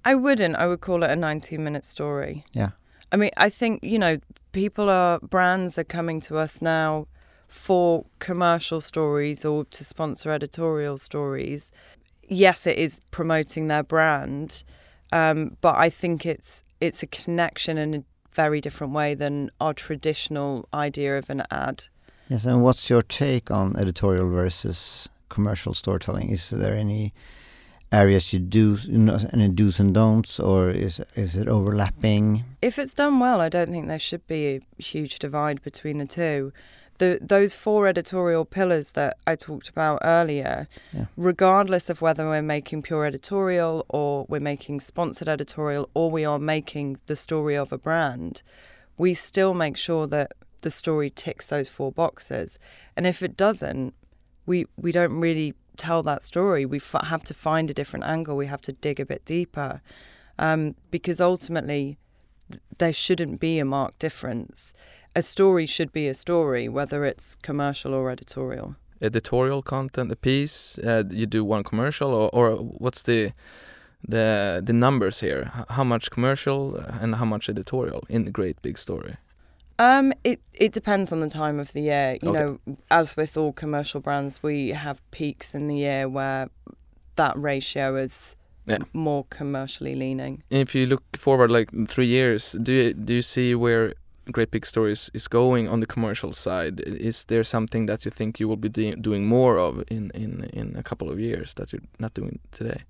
I 0.05 0.15
wouldn't. 0.15 0.57
I 0.57 0.67
would 0.67 0.81
call 0.81 1.03
it 1.03 1.11
a 1.11 1.17
19 1.17 1.63
minute 1.63 1.85
story. 1.85 2.45
Yeah. 2.53 2.71
I 3.13 3.17
mean, 3.17 3.31
I 3.37 3.49
think, 3.49 3.83
you 3.83 3.99
know, 3.99 4.19
people 4.53 4.91
are, 4.91 5.19
brands 5.21 5.79
are 5.79 5.85
coming 5.85 6.21
to 6.23 6.39
us 6.39 6.61
now 6.61 7.07
for 7.55 8.05
commercial 8.19 8.81
stories 8.81 9.45
or 9.45 9.65
to 9.67 9.85
sponsor 9.85 10.33
editorial 10.33 10.99
stories. 10.99 11.73
Yes, 12.29 12.67
it 12.67 12.77
is 12.77 13.01
promoting 13.13 13.69
their 13.69 13.85
brand, 13.85 14.65
um, 15.13 15.57
but 15.61 15.77
I 15.77 15.89
think 15.89 16.27
it's 16.27 16.65
it's 16.81 17.03
a 17.03 17.07
connection 17.07 17.79
in 17.79 17.95
a 17.95 18.05
very 18.33 18.61
different 18.61 18.93
way 18.93 19.15
than 19.15 19.51
our 19.61 19.73
traditional 19.73 20.69
idea 20.75 21.17
of 21.17 21.31
an 21.31 21.45
ad. 21.51 21.85
Yes, 22.29 22.45
and 22.45 22.63
what's 22.63 22.91
your 22.91 23.03
take 23.03 23.51
on 23.51 23.77
editorial 23.77 24.29
versus 24.29 25.09
commercial 25.29 25.75
storytelling? 25.75 26.31
Is 26.31 26.51
there 26.51 26.75
any 26.75 27.15
areas 27.95 28.33
you 28.33 28.39
do, 28.41 28.77
you 28.85 28.99
know, 28.99 29.19
any 29.33 29.49
do's 29.49 29.81
and 29.81 29.95
don'ts, 29.95 30.41
or 30.41 30.71
is 30.71 31.01
is 31.15 31.37
it 31.37 31.49
overlapping? 31.49 32.45
If 32.61 32.79
it's 32.79 32.95
done 32.95 33.21
well, 33.21 33.41
I 33.41 33.49
don't 33.49 33.71
think 33.71 33.89
there 33.89 33.99
should 33.99 34.27
be 34.27 34.47
a 34.57 34.83
huge 34.83 35.19
divide 35.19 35.63
between 35.63 35.99
the 35.99 36.07
two. 36.07 36.53
The 36.99 37.19
those 37.21 37.55
four 37.55 37.89
editorial 37.89 38.45
pillars 38.45 38.93
that 38.93 39.17
I 39.27 39.35
talked 39.37 39.69
about 39.69 39.99
earlier, 40.03 40.69
Yeah. 40.93 41.07
regardless 41.17 41.91
of 41.91 42.01
whether 42.01 42.25
we're 42.29 42.43
making 42.57 42.83
pure 42.83 43.05
editorial 43.05 43.85
or 43.89 44.27
we're 44.29 44.41
making 44.53 44.81
sponsored 44.81 45.29
editorial 45.29 45.89
or 45.95 46.11
we 46.11 46.25
are 46.25 46.39
making 46.39 46.99
the 47.07 47.17
story 47.17 47.57
of 47.57 47.73
a 47.73 47.79
brand, 47.79 48.43
we 48.97 49.13
still 49.15 49.55
make 49.55 49.77
sure 49.77 50.07
that 50.07 50.29
the 50.61 50.71
story 50.71 51.11
ticks 51.11 51.49
those 51.49 51.69
four 51.69 51.91
boxes. 51.93 52.59
And 52.97 53.07
if 53.07 53.23
it 53.23 53.37
doesn't, 53.37 53.93
we 54.47 54.67
we 54.77 54.93
don't 54.93 55.19
really 55.21 55.55
tell 55.77 56.03
that 56.03 56.23
story. 56.23 56.65
We 56.67 56.79
f- 56.79 57.05
have 57.05 57.25
to 57.25 57.35
find 57.35 57.71
a 57.71 57.75
different 57.75 58.05
angle. 58.05 58.37
We 58.37 58.47
have 58.47 58.63
to 58.63 58.73
dig 58.73 59.01
a 59.01 59.07
bit 59.07 59.25
deeper, 59.25 59.81
um, 60.39 60.75
because 60.91 61.21
ultimately 61.21 61.99
th- 62.51 62.63
there 62.79 62.93
shouldn't 62.93 63.41
be 63.41 63.59
a 63.59 63.65
marked 63.65 63.99
difference. 63.99 64.75
A 65.17 65.23
story 65.23 65.67
should 65.67 65.93
be 65.93 66.09
a 66.09 66.15
story, 66.15 66.69
whether 66.69 67.05
it's 67.05 67.37
commercial 67.37 67.95
or 67.95 68.11
editorial. 68.11 68.75
editorial 69.01 69.63
content 69.63 70.11
a 70.13 70.17
piece? 70.17 70.79
Uh, 70.79 71.03
you 71.11 71.27
do 71.27 71.45
one 71.45 71.63
commercial, 71.63 72.15
or, 72.15 72.31
or 72.33 72.57
what's 72.57 73.03
the 73.03 73.33
the 74.09 74.61
the 74.67 74.73
numbers 74.73 75.21
here? 75.21 75.51
How 75.69 75.85
much 75.85 76.11
commercial 76.11 76.77
and 77.01 77.15
how 77.15 77.25
much 77.25 77.49
editorial 77.49 78.03
in 78.09 78.25
the 78.25 78.31
Great 78.31 78.61
Big 78.63 78.79
Story? 78.79 79.17
Um, 79.79 80.13
it 80.23 80.41
it 80.53 80.73
depends 80.73 81.13
on 81.13 81.21
the 81.21 81.29
time 81.29 81.59
of 81.61 81.73
the 81.73 81.81
year. 81.81 82.17
You 82.23 82.31
Okay. 82.31 82.39
know, 82.41 82.59
as 82.91 83.17
with 83.17 83.37
all 83.37 83.53
commercial 83.53 84.01
brands, 84.01 84.43
we 84.43 84.69
have 84.71 85.01
peaks 85.11 85.55
in 85.55 85.67
the 85.69 85.77
year 85.77 86.09
where 86.09 86.49
that 87.17 87.37
ratio 87.37 87.97
is 87.97 88.37
Yeah. 88.67 88.79
more 88.93 89.25
commercially 89.31 89.95
leaning. 89.95 90.43
If 90.51 90.75
you 90.75 90.87
look 90.87 91.03
forward 91.17 91.51
like 91.51 91.71
three 91.89 92.07
years, 92.07 92.57
do 92.63 92.73
you, 92.73 92.95
do 92.95 93.13
you 93.15 93.23
see 93.23 93.55
where 93.55 93.95
Great 94.33 94.51
Big 94.51 94.65
Stories 94.67 95.11
is 95.13 95.29
going 95.29 95.69
on 95.69 95.81
the 95.81 95.87
commercial 95.87 96.33
side? 96.33 96.81
Is 96.81 97.25
there 97.25 97.45
something 97.45 97.87
that 97.87 98.05
you 98.05 98.11
think 98.11 98.41
you 98.41 98.49
will 98.49 98.57
be 98.57 98.69
do 98.71 98.97
doing 98.97 99.27
more 99.27 99.59
of 99.59 99.83
in, 99.91 100.11
in, 100.15 100.49
in 100.53 100.77
a 100.77 100.83
couple 100.83 101.11
of 101.11 101.19
years 101.21 101.55
that 101.55 101.73
you're 101.73 101.83
not 101.99 102.15
doing 102.15 102.39
today? 102.53 102.83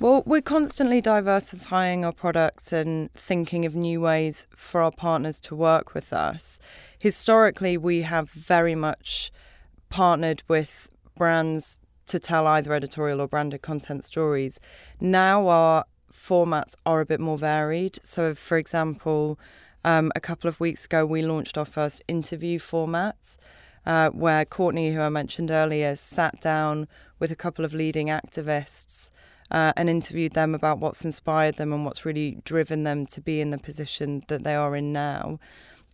Well, 0.00 0.22
we're 0.24 0.42
constantly 0.42 1.00
diversifying 1.00 2.04
our 2.04 2.12
products 2.12 2.72
and 2.72 3.12
thinking 3.14 3.66
of 3.66 3.74
new 3.74 4.00
ways 4.00 4.46
for 4.54 4.80
our 4.80 4.92
partners 4.92 5.40
to 5.40 5.56
work 5.56 5.92
with 5.92 6.12
us. 6.12 6.60
Historically, 7.00 7.76
we 7.76 8.02
have 8.02 8.30
very 8.30 8.76
much 8.76 9.32
partnered 9.88 10.44
with 10.46 10.88
brands 11.16 11.80
to 12.06 12.20
tell 12.20 12.46
either 12.46 12.72
editorial 12.74 13.20
or 13.20 13.26
branded 13.26 13.62
content 13.62 14.04
stories. 14.04 14.60
Now 15.00 15.48
our 15.48 15.84
formats 16.12 16.76
are 16.86 17.00
a 17.00 17.06
bit 17.06 17.18
more 17.18 17.36
varied. 17.36 17.98
So, 18.04 18.36
for 18.36 18.56
example, 18.56 19.36
um, 19.84 20.12
a 20.14 20.20
couple 20.20 20.46
of 20.46 20.60
weeks 20.60 20.84
ago, 20.84 21.04
we 21.06 21.22
launched 21.22 21.58
our 21.58 21.64
first 21.64 22.04
interview 22.06 22.60
format 22.60 23.36
uh, 23.84 24.10
where 24.10 24.44
Courtney, 24.44 24.92
who 24.92 25.00
I 25.00 25.08
mentioned 25.08 25.50
earlier, 25.50 25.96
sat 25.96 26.40
down 26.40 26.86
with 27.18 27.32
a 27.32 27.36
couple 27.36 27.64
of 27.64 27.74
leading 27.74 28.06
activists 28.06 29.10
uh, 29.50 29.72
and 29.76 29.88
interviewed 29.88 30.32
them 30.32 30.54
about 30.54 30.78
what's 30.78 31.04
inspired 31.04 31.56
them 31.56 31.72
and 31.72 31.84
what's 31.84 32.04
really 32.04 32.38
driven 32.44 32.84
them 32.84 33.06
to 33.06 33.20
be 33.20 33.40
in 33.40 33.50
the 33.50 33.58
position 33.58 34.22
that 34.28 34.44
they 34.44 34.54
are 34.54 34.76
in 34.76 34.92
now. 34.92 35.38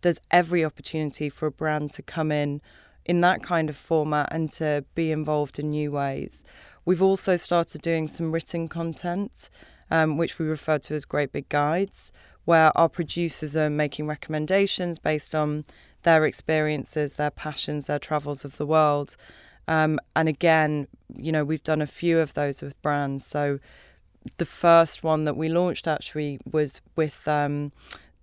There's 0.01 0.19
every 0.31 0.63
opportunity 0.63 1.29
for 1.29 1.47
a 1.47 1.51
brand 1.51 1.91
to 1.91 2.01
come 2.01 2.31
in 2.31 2.61
in 3.05 3.21
that 3.21 3.43
kind 3.43 3.69
of 3.69 3.75
format 3.75 4.27
and 4.31 4.51
to 4.51 4.83
be 4.95 5.11
involved 5.11 5.59
in 5.59 5.69
new 5.69 5.91
ways. 5.91 6.43
We've 6.83 7.01
also 7.01 7.35
started 7.35 7.81
doing 7.81 8.07
some 8.07 8.31
written 8.31 8.67
content, 8.67 9.49
um, 9.89 10.17
which 10.17 10.37
we 10.37 10.45
refer 10.45 10.79
to 10.79 10.95
as 10.95 11.05
Great 11.05 11.31
Big 11.31 11.49
Guides, 11.49 12.11
where 12.45 12.75
our 12.77 12.89
producers 12.89 13.55
are 13.55 13.69
making 13.69 14.07
recommendations 14.07 14.99
based 14.99 15.33
on 15.33 15.65
their 16.03 16.25
experiences, 16.25 17.15
their 17.15 17.31
passions, 17.31 17.87
their 17.87 17.99
travels 17.99 18.45
of 18.45 18.57
the 18.57 18.65
world. 18.65 19.15
Um, 19.67 19.99
and 20.15 20.29
again, 20.29 20.87
you 21.15 21.31
know, 21.31 21.43
we've 21.43 21.63
done 21.63 21.81
a 21.81 21.87
few 21.87 22.19
of 22.19 22.33
those 22.33 22.61
with 22.61 22.79
brands. 22.81 23.25
So 23.25 23.59
the 24.37 24.45
first 24.45 25.03
one 25.03 25.25
that 25.25 25.37
we 25.37 25.49
launched 25.49 25.87
actually 25.87 26.39
was 26.49 26.81
with 26.95 27.27
um, 27.27 27.71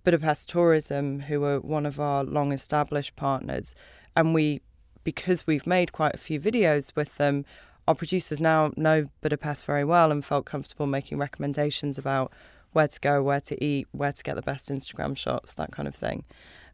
Budapest 0.03 0.49
Tourism, 0.49 1.21
who 1.21 1.43
are 1.43 1.59
one 1.59 1.85
of 1.85 1.99
our 1.99 2.23
long 2.23 2.51
established 2.51 3.15
partners. 3.15 3.73
And 4.15 4.33
we, 4.33 4.61
because 5.03 5.47
we've 5.47 5.67
made 5.67 5.91
quite 5.91 6.15
a 6.15 6.19
few 6.19 6.39
videos 6.39 6.95
with 6.95 7.17
them, 7.17 7.45
our 7.87 7.95
producers 7.95 8.39
now 8.39 8.71
know 8.77 9.09
Budapest 9.21 9.65
very 9.65 9.83
well 9.83 10.11
and 10.11 10.23
felt 10.23 10.45
comfortable 10.45 10.87
making 10.87 11.17
recommendations 11.17 11.97
about 11.97 12.31
where 12.71 12.87
to 12.87 12.99
go, 12.99 13.21
where 13.21 13.41
to 13.41 13.63
eat, 13.63 13.87
where 13.91 14.11
to 14.11 14.23
get 14.23 14.35
the 14.35 14.41
best 14.41 14.69
Instagram 14.69 15.15
shots, 15.15 15.53
that 15.53 15.71
kind 15.71 15.87
of 15.87 15.95
thing. 15.95 16.23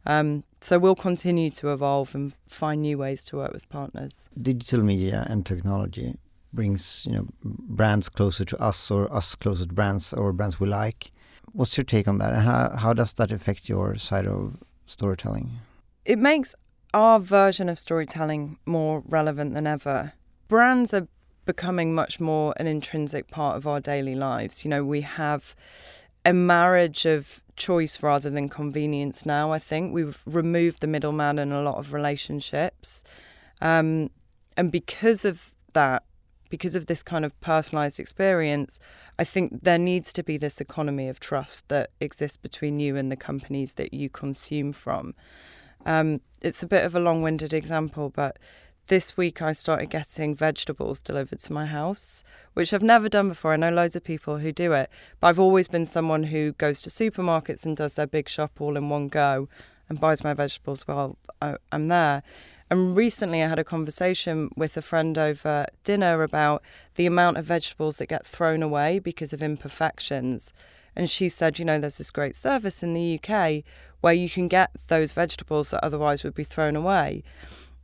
Um, 0.06 0.44
so 0.60 0.78
we'll 0.78 0.94
continue 0.94 1.50
to 1.50 1.72
evolve 1.72 2.14
and 2.14 2.32
find 2.48 2.82
new 2.82 2.98
ways 2.98 3.24
to 3.26 3.36
work 3.36 3.52
with 3.52 3.68
partners. 3.68 4.28
Digital 4.40 4.82
media 4.82 5.26
and 5.28 5.44
technology 5.44 6.16
brings 6.52 7.06
you 7.06 7.12
know 7.12 7.28
brands 7.44 8.08
closer 8.08 8.44
to 8.44 8.60
us 8.60 8.90
or 8.90 9.12
us 9.14 9.34
closer 9.34 9.66
to 9.66 9.72
brands 9.72 10.12
or 10.12 10.32
brands 10.32 10.58
we 10.58 10.68
like. 10.68 11.12
What's 11.52 11.76
your 11.76 11.84
take 11.84 12.08
on 12.08 12.18
that, 12.18 12.32
and 12.32 12.42
how 12.42 12.76
how 12.76 12.92
does 12.92 13.12
that 13.14 13.32
affect 13.32 13.68
your 13.68 13.96
side 13.96 14.26
of 14.26 14.56
storytelling? 14.86 15.60
It 16.04 16.18
makes 16.18 16.54
our 16.92 17.20
version 17.20 17.68
of 17.68 17.78
storytelling 17.78 18.58
more 18.66 19.02
relevant 19.06 19.54
than 19.54 19.66
ever. 19.66 20.14
Brands 20.48 20.92
are 20.92 21.06
becoming 21.44 21.94
much 21.94 22.20
more 22.20 22.54
an 22.56 22.66
intrinsic 22.66 23.28
part 23.28 23.56
of 23.56 23.66
our 23.66 23.80
daily 23.80 24.14
lives. 24.14 24.64
You 24.64 24.70
know, 24.70 24.84
we 24.84 25.00
have 25.02 25.54
a 26.24 26.32
marriage 26.32 27.06
of 27.06 27.42
choice 27.56 28.02
rather 28.02 28.30
than 28.30 28.48
convenience 28.48 29.24
now, 29.24 29.52
I 29.52 29.58
think. 29.58 29.92
We've 29.92 30.20
removed 30.26 30.80
the 30.80 30.86
middleman 30.86 31.38
in 31.38 31.52
a 31.52 31.62
lot 31.62 31.78
of 31.78 31.92
relationships. 31.92 33.02
Um, 33.60 34.10
and 34.56 34.70
because 34.70 35.24
of 35.24 35.54
that, 35.72 36.02
because 36.48 36.74
of 36.74 36.86
this 36.86 37.02
kind 37.02 37.24
of 37.24 37.38
personalized 37.40 38.00
experience, 38.00 38.80
I 39.18 39.24
think 39.24 39.62
there 39.62 39.78
needs 39.78 40.12
to 40.14 40.22
be 40.22 40.36
this 40.36 40.60
economy 40.60 41.08
of 41.08 41.20
trust 41.20 41.68
that 41.68 41.90
exists 42.00 42.36
between 42.36 42.80
you 42.80 42.96
and 42.96 43.10
the 43.10 43.16
companies 43.16 43.74
that 43.74 43.94
you 43.94 44.10
consume 44.10 44.72
from. 44.72 45.14
Um, 45.86 46.20
it's 46.42 46.62
a 46.62 46.66
bit 46.66 46.84
of 46.84 46.94
a 46.94 47.00
long 47.00 47.22
winded 47.22 47.52
example, 47.54 48.10
but 48.10 48.38
this 48.90 49.16
week 49.16 49.40
I 49.40 49.52
started 49.52 49.88
getting 49.88 50.34
vegetables 50.34 51.00
delivered 51.00 51.38
to 51.38 51.52
my 51.52 51.66
house, 51.66 52.24
which 52.54 52.74
I've 52.74 52.82
never 52.82 53.08
done 53.08 53.28
before. 53.28 53.52
I 53.52 53.56
know 53.56 53.70
loads 53.70 53.94
of 53.94 54.02
people 54.02 54.38
who 54.38 54.50
do 54.50 54.72
it, 54.72 54.90
but 55.20 55.28
I've 55.28 55.38
always 55.38 55.68
been 55.68 55.86
someone 55.86 56.24
who 56.24 56.54
goes 56.54 56.82
to 56.82 56.90
supermarkets 56.90 57.64
and 57.64 57.76
does 57.76 57.94
their 57.94 58.08
big 58.08 58.28
shop 58.28 58.60
all 58.60 58.76
in 58.76 58.88
one 58.88 59.06
go 59.06 59.48
and 59.88 60.00
buys 60.00 60.24
my 60.24 60.34
vegetables 60.34 60.88
while 60.88 61.16
I'm 61.40 61.86
there. 61.86 62.24
And 62.68 62.96
recently 62.96 63.44
I 63.44 63.48
had 63.48 63.60
a 63.60 63.64
conversation 63.64 64.50
with 64.56 64.76
a 64.76 64.82
friend 64.82 65.16
over 65.16 65.66
dinner 65.84 66.24
about 66.24 66.60
the 66.96 67.06
amount 67.06 67.36
of 67.36 67.44
vegetables 67.44 67.98
that 67.98 68.08
get 68.08 68.26
thrown 68.26 68.60
away 68.60 68.98
because 68.98 69.32
of 69.32 69.40
imperfections. 69.40 70.52
And 70.96 71.08
she 71.08 71.28
said, 71.28 71.60
you 71.60 71.64
know, 71.64 71.78
there's 71.78 71.98
this 71.98 72.10
great 72.10 72.34
service 72.34 72.82
in 72.82 72.94
the 72.94 73.20
UK 73.22 73.62
where 74.00 74.14
you 74.14 74.28
can 74.28 74.48
get 74.48 74.72
those 74.88 75.12
vegetables 75.12 75.70
that 75.70 75.84
otherwise 75.84 76.24
would 76.24 76.34
be 76.34 76.42
thrown 76.42 76.74
away. 76.74 77.22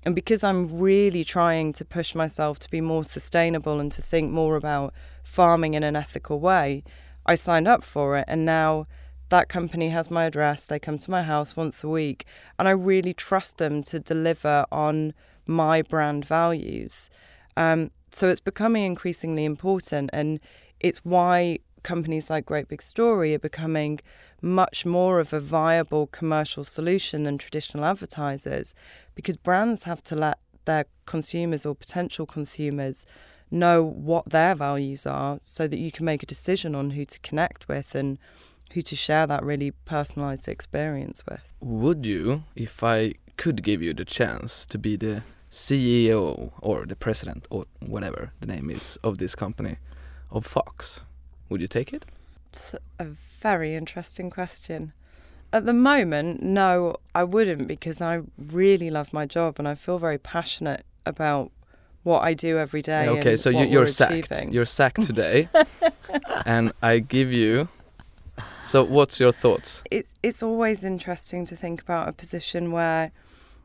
And 0.07 0.15
because 0.15 0.45
I'm 0.45 0.79
really 0.79 1.25
trying 1.25 1.73
to 1.73 1.85
push 1.85 2.15
myself 2.15 2.61
to 2.61 2.71
be 2.71 2.81
more 2.81 3.03
sustainable 3.03 3.81
and 3.81 3.91
to 3.91 4.01
think 4.01 4.31
more 4.31 4.55
about 4.55 4.95
farming 5.25 5.75
in 5.75 5.83
an 5.83 5.97
ethical 5.97 6.39
way, 6.39 6.85
I 7.27 7.35
signed 7.35 7.67
up 7.67 7.83
for 7.83 8.17
it. 8.17 8.25
And 8.29 8.45
now 8.45 8.87
that 9.31 9.49
company 9.49 9.89
has 9.89 10.09
my 10.09 10.27
address. 10.27 10.65
They 10.65 10.79
come 10.79 10.97
to 10.99 11.11
my 11.11 11.25
house 11.25 11.57
once 11.57 11.83
a 11.83 11.89
week. 11.89 12.25
And 12.57 12.69
I 12.69 12.71
really 12.71 13.15
trust 13.15 13.59
them 13.59 13.83
to 13.83 13.99
deliver 13.99 14.65
on 14.71 15.13
my 15.45 15.83
brand 15.83 16.25
values. 16.25 17.11
Um, 17.57 17.91
so 18.13 18.29
it's 18.29 18.39
becoming 18.39 18.85
increasingly 18.85 19.45
important. 19.45 20.11
And 20.13 20.39
it's 20.79 20.99
why 20.99 21.59
companies 21.87 22.29
like 22.29 22.45
Great 22.45 22.67
Big 22.67 22.83
Story 22.83 23.33
are 23.33 23.39
becoming 23.39 24.01
much 24.43 24.85
more 24.85 25.21
of 25.21 25.33
a 25.33 25.39
viable 25.39 26.09
commercial 26.09 26.65
solution 26.65 27.23
than 27.23 27.39
traditional 27.39 27.85
advertisers 27.85 28.75
because 29.15 29.37
brands 29.37 29.85
have 29.85 30.03
to 30.03 30.17
let 30.17 30.39
their 30.65 30.87
consumers 31.07 31.65
or 31.65 31.77
potential 31.77 32.27
consumers 32.27 33.07
know 33.53 33.85
what 33.85 34.29
their 34.29 34.57
values 34.57 35.07
are 35.07 35.39
so 35.45 35.69
that 35.69 35.79
you 35.79 35.93
can 35.93 36.05
make 36.05 36.25
a 36.25 36.27
decision 36.27 36.75
on 36.75 36.91
who 36.91 37.05
to 37.05 37.21
connect 37.21 37.69
with 37.69 37.95
and 37.95 38.19
who 38.73 38.83
to 38.83 38.97
share 38.97 39.27
that 39.29 39.45
really 39.45 39.71
personalized 39.71 40.49
experience 40.49 41.23
with. 41.31 41.55
Would 41.61 42.05
you, 42.05 42.43
if 42.57 42.83
I 42.83 43.15
could 43.37 43.63
give 43.63 43.81
you 43.81 43.95
the 43.95 44.05
chance 44.05 44.67
to 44.67 44.77
be 44.77 44.97
the 44.97 45.23
CEO 45.49 46.51
or 46.61 46.85
the 46.85 46.97
president 46.97 47.47
or 47.49 47.67
whatever 47.79 48.33
the 48.41 48.49
name 48.49 48.71
is 48.71 48.99
of 49.05 49.19
this 49.19 49.37
company 49.37 49.77
of 50.33 50.45
Fox, 50.45 51.03
would 51.49 51.61
you 51.61 51.69
take 51.69 51.93
it? 51.93 52.05
It's 52.53 52.75
a 52.99 53.07
very 53.41 53.75
interesting 53.75 54.31
question. 54.31 54.93
At 55.53 55.65
the 55.65 55.73
moment, 55.73 56.43
no, 56.43 56.97
I 57.15 57.25
wouldn't 57.25 57.69
because 57.69 58.01
I 58.01 58.23
really 58.39 58.91
love 58.91 59.13
my 59.13 59.27
job 59.27 59.57
and 59.59 59.69
I 59.69 59.75
feel 59.75 59.99
very 59.99 60.19
passionate 60.19 60.85
about 61.05 61.51
what 62.03 62.23
I 62.23 62.35
do 62.35 62.59
every 62.59 62.83
day. 62.83 63.09
okay, 63.09 63.37
so 63.37 63.51
you, 63.51 63.79
we're 63.79 63.87
sacked. 63.87 64.31
achieving. 64.31 64.53
You're 64.53 64.65
sacked 64.65 65.03
today, 65.13 65.49
and 66.45 66.73
I 66.83 67.01
give 67.01 67.33
you. 67.33 67.69
So, 68.63 68.85
what's 68.85 69.19
your 69.21 69.33
thoughts? 69.33 69.83
it's 69.91 70.13
it's 70.23 70.43
always 70.43 70.85
interesting 70.85 71.47
to 71.47 71.57
think 71.57 71.81
about 71.81 72.09
a 72.09 72.13
position 72.13 72.71
where 72.73 73.13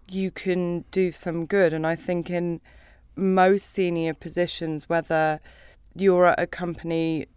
you 0.08 0.32
can 0.32 0.86
do 0.91 1.12
some 1.12 1.46
good 1.46 1.74
and 1.74 1.88
I 1.88 1.96
think 1.96 2.30
in 2.30 2.62
most 3.15 3.74
senior 3.74 4.13
positions 4.13 4.89
whether 4.89 5.39
you're 5.96 6.28
at 6.28 6.39
a 6.39 6.48
company 6.48 7.28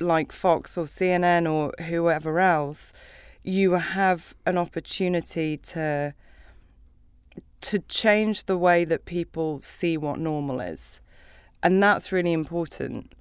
like 0.00 0.32
Fox 0.32 0.76
or 0.76 0.84
CNN 0.86 1.50
or 1.50 1.72
whoever 1.84 2.40
else 2.40 2.92
you 3.42 3.72
have 3.72 4.34
an 4.46 4.56
opportunity 4.58 5.56
to 5.58 6.14
to 7.60 7.78
change 7.88 8.44
the 8.44 8.58
way 8.58 8.84
that 8.84 9.04
people 9.06 9.60
see 9.62 9.96
what 9.96 10.18
normal 10.18 10.60
is 10.60 11.00
and 11.62 11.82
that's 11.82 12.12
really 12.12 12.32
important 12.32 13.12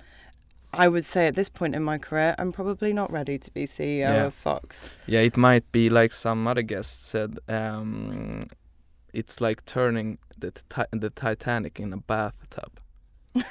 I 0.75 0.87
would 0.87 1.05
say 1.05 1.27
at 1.27 1.35
this 1.35 1.49
point 1.49 1.75
in 1.75 1.83
my 1.83 1.99
career, 1.99 2.33
I'm 2.39 2.51
probably 2.51 2.93
not 2.93 3.11
ready 3.11 3.37
to 3.37 3.51
be 3.51 3.67
CEO 3.67 3.99
Yeah. 3.99 4.23
of 4.25 4.33
Fox. 4.33 4.89
Yeah, 5.05 5.19
it 5.19 5.37
might 5.37 5.71
be 5.71 5.87
like 5.87 6.11
some 6.11 6.47
other 6.47 6.63
guest 6.63 7.05
said. 7.05 7.37
Um, 7.47 8.47
it's 9.13 9.39
like 9.39 9.63
turning 9.65 10.17
the 10.35 10.51
the 10.91 11.11
Titanic 11.11 11.79
in 11.79 11.93
a 11.93 11.97
bathtub. 11.97 12.79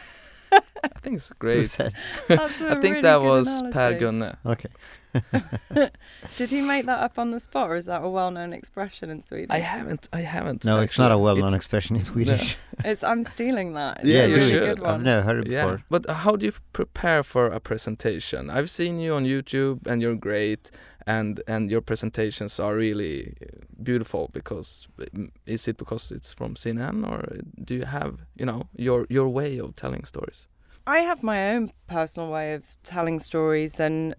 I 0.85 0.89
think 1.01 1.17
it's 1.17 1.31
great. 1.39 1.69
said? 1.71 1.93
That's 2.29 2.61
a 2.61 2.73
I 2.73 2.75
think 2.77 2.85
really 2.97 3.01
that 3.03 3.19
good 3.19 3.25
was 3.29 3.63
Per 3.71 3.93
analogy. 3.93 3.99
Gunne. 4.01 4.37
Okay. 4.47 4.69
Did 6.37 6.51
he 6.51 6.61
make 6.63 6.87
that 6.87 7.01
up 7.01 7.19
on 7.19 7.31
the 7.33 7.41
spot, 7.41 7.69
or 7.71 7.77
is 7.77 7.85
that 7.87 8.03
a 8.03 8.09
well-known 8.09 8.53
expression 8.53 9.11
in 9.11 9.23
Sweden? 9.23 9.49
I 9.51 9.59
haven't. 9.59 10.09
I 10.13 10.21
haven't. 10.21 10.65
No, 10.65 10.81
it's 10.81 10.97
not 10.99 11.13
a 11.13 11.19
well-known 11.19 11.49
It's- 11.49 11.57
expression 11.57 11.97
in 11.97 12.03
Swedish. 12.13 12.57
It's 12.85 13.05
I'm 13.05 13.23
stealing 13.25 13.75
that. 13.75 13.99
It's 13.99 14.07
Yeah, 14.07 14.23
a 14.23 14.29
you 14.29 14.35
really 14.37 14.51
should. 14.51 14.63
good 14.63 14.79
one. 14.81 14.95
I've 14.95 15.03
never 15.03 15.23
heard 15.23 15.47
it 15.47 15.53
Yeah, 15.53 15.65
before. 15.65 15.83
but 15.91 16.11
how 16.11 16.37
do 16.37 16.47
you 16.47 16.53
prepare 16.73 17.23
for 17.23 17.47
a 17.47 17.61
presentation? 17.61 18.49
I've 18.51 18.71
seen 18.71 18.99
you 19.01 19.15
on 19.15 19.25
YouTube, 19.25 19.87
and 19.87 20.01
you're 20.01 20.17
great, 20.17 20.71
and 21.07 21.41
and 21.47 21.71
your 21.71 21.83
presentations 21.83 22.59
are 22.59 22.75
really 22.75 23.35
uh, 23.43 23.65
beautiful. 23.83 24.31
Because 24.33 24.89
mm, 24.99 25.31
is 25.47 25.69
it 25.69 25.77
because 25.77 26.11
it's 26.11 26.33
from 26.33 26.55
CNN, 26.55 27.05
or 27.07 27.23
do 27.63 27.75
you 27.75 27.85
have 27.85 28.13
you 28.39 28.47
know 28.47 28.69
your 28.77 29.07
your 29.11 29.29
way 29.29 29.59
of 29.61 29.77
telling 29.77 30.05
stories? 30.07 30.47
I 30.87 31.01
have 31.01 31.23
my 31.23 31.51
own 31.53 31.73
personal 31.87 32.31
way 32.31 32.55
of 32.55 32.65
telling 32.83 33.21
stories, 33.21 33.79
and 33.79 34.15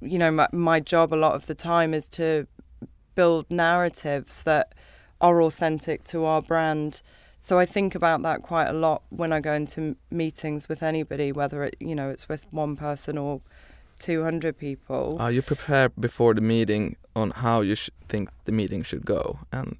you 0.00 0.18
know, 0.18 0.30
my, 0.30 0.48
my 0.52 0.80
job 0.80 1.12
a 1.12 1.16
lot 1.16 1.34
of 1.34 1.46
the 1.46 1.54
time 1.54 1.94
is 1.94 2.08
to 2.10 2.46
build 3.14 3.46
narratives 3.50 4.42
that 4.44 4.74
are 5.20 5.42
authentic 5.42 6.02
to 6.04 6.24
our 6.24 6.40
brand. 6.42 7.02
So 7.40 7.58
I 7.58 7.66
think 7.66 7.94
about 7.94 8.22
that 8.22 8.42
quite 8.42 8.68
a 8.68 8.72
lot 8.72 9.02
when 9.10 9.32
I 9.32 9.40
go 9.40 9.52
into 9.52 9.80
m- 9.80 9.96
meetings 10.10 10.68
with 10.68 10.82
anybody, 10.82 11.30
whether 11.32 11.62
it 11.64 11.76
you 11.80 11.94
know 11.94 12.08
it's 12.08 12.28
with 12.28 12.46
one 12.52 12.76
person 12.76 13.18
or 13.18 13.40
two 13.98 14.22
hundred 14.22 14.56
people. 14.58 15.20
Uh, 15.20 15.28
you 15.28 15.42
prepare 15.42 15.88
before 15.90 16.34
the 16.34 16.40
meeting 16.40 16.96
on 17.14 17.30
how 17.30 17.60
you 17.60 17.74
sh- 17.74 17.90
think 18.08 18.30
the 18.44 18.52
meeting 18.52 18.82
should 18.82 19.04
go, 19.04 19.40
and 19.52 19.76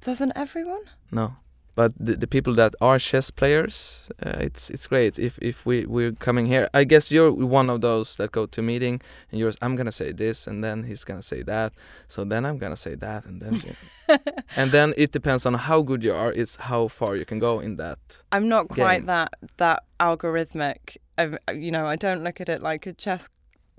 Doesn't 0.00 0.32
everyone? 0.36 0.82
no. 1.10 1.36
But 1.76 1.92
the, 1.98 2.14
the 2.16 2.26
people 2.26 2.54
that 2.54 2.74
are 2.80 2.98
chess 3.00 3.30
players, 3.32 4.08
uh, 4.24 4.38
it's 4.46 4.70
it's 4.70 4.86
great. 4.86 5.18
If 5.18 5.38
if 5.42 5.66
we 5.66 5.86
we're 5.86 6.12
coming 6.12 6.46
here, 6.46 6.68
I 6.72 6.84
guess 6.84 7.10
you're 7.10 7.32
one 7.32 7.68
of 7.68 7.80
those 7.80 8.16
that 8.16 8.30
go 8.32 8.46
to 8.46 8.60
a 8.60 8.62
meeting 8.64 9.00
and 9.30 9.40
you're 9.40 9.52
I'm 9.60 9.74
gonna 9.76 9.90
say 9.92 10.12
this 10.12 10.46
and 10.46 10.62
then 10.62 10.84
he's 10.84 11.04
gonna 11.04 11.22
say 11.22 11.42
that, 11.42 11.72
so 12.06 12.24
then 12.24 12.44
I'm 12.46 12.58
gonna 12.58 12.76
say 12.76 12.94
that 12.96 13.26
and 13.26 13.40
then 13.42 13.76
and 14.56 14.70
then 14.72 14.94
it 14.96 15.10
depends 15.12 15.46
on 15.46 15.54
how 15.54 15.82
good 15.82 16.04
you 16.04 16.14
are. 16.14 16.32
It's 16.32 16.56
how 16.56 16.88
far 16.88 17.16
you 17.16 17.24
can 17.24 17.40
go 17.40 17.58
in 17.60 17.76
that. 17.76 18.22
I'm 18.30 18.48
not 18.48 18.68
quite 18.68 18.98
game. 18.98 19.06
that 19.06 19.32
that 19.56 19.82
algorithmic. 19.98 20.96
I've- 21.18 21.38
You 21.52 21.70
know, 21.72 21.86
I 21.86 21.96
don't 21.96 22.22
look 22.24 22.40
at 22.40 22.48
it 22.48 22.62
like 22.62 22.86
a 22.86 22.92
chess 22.92 23.28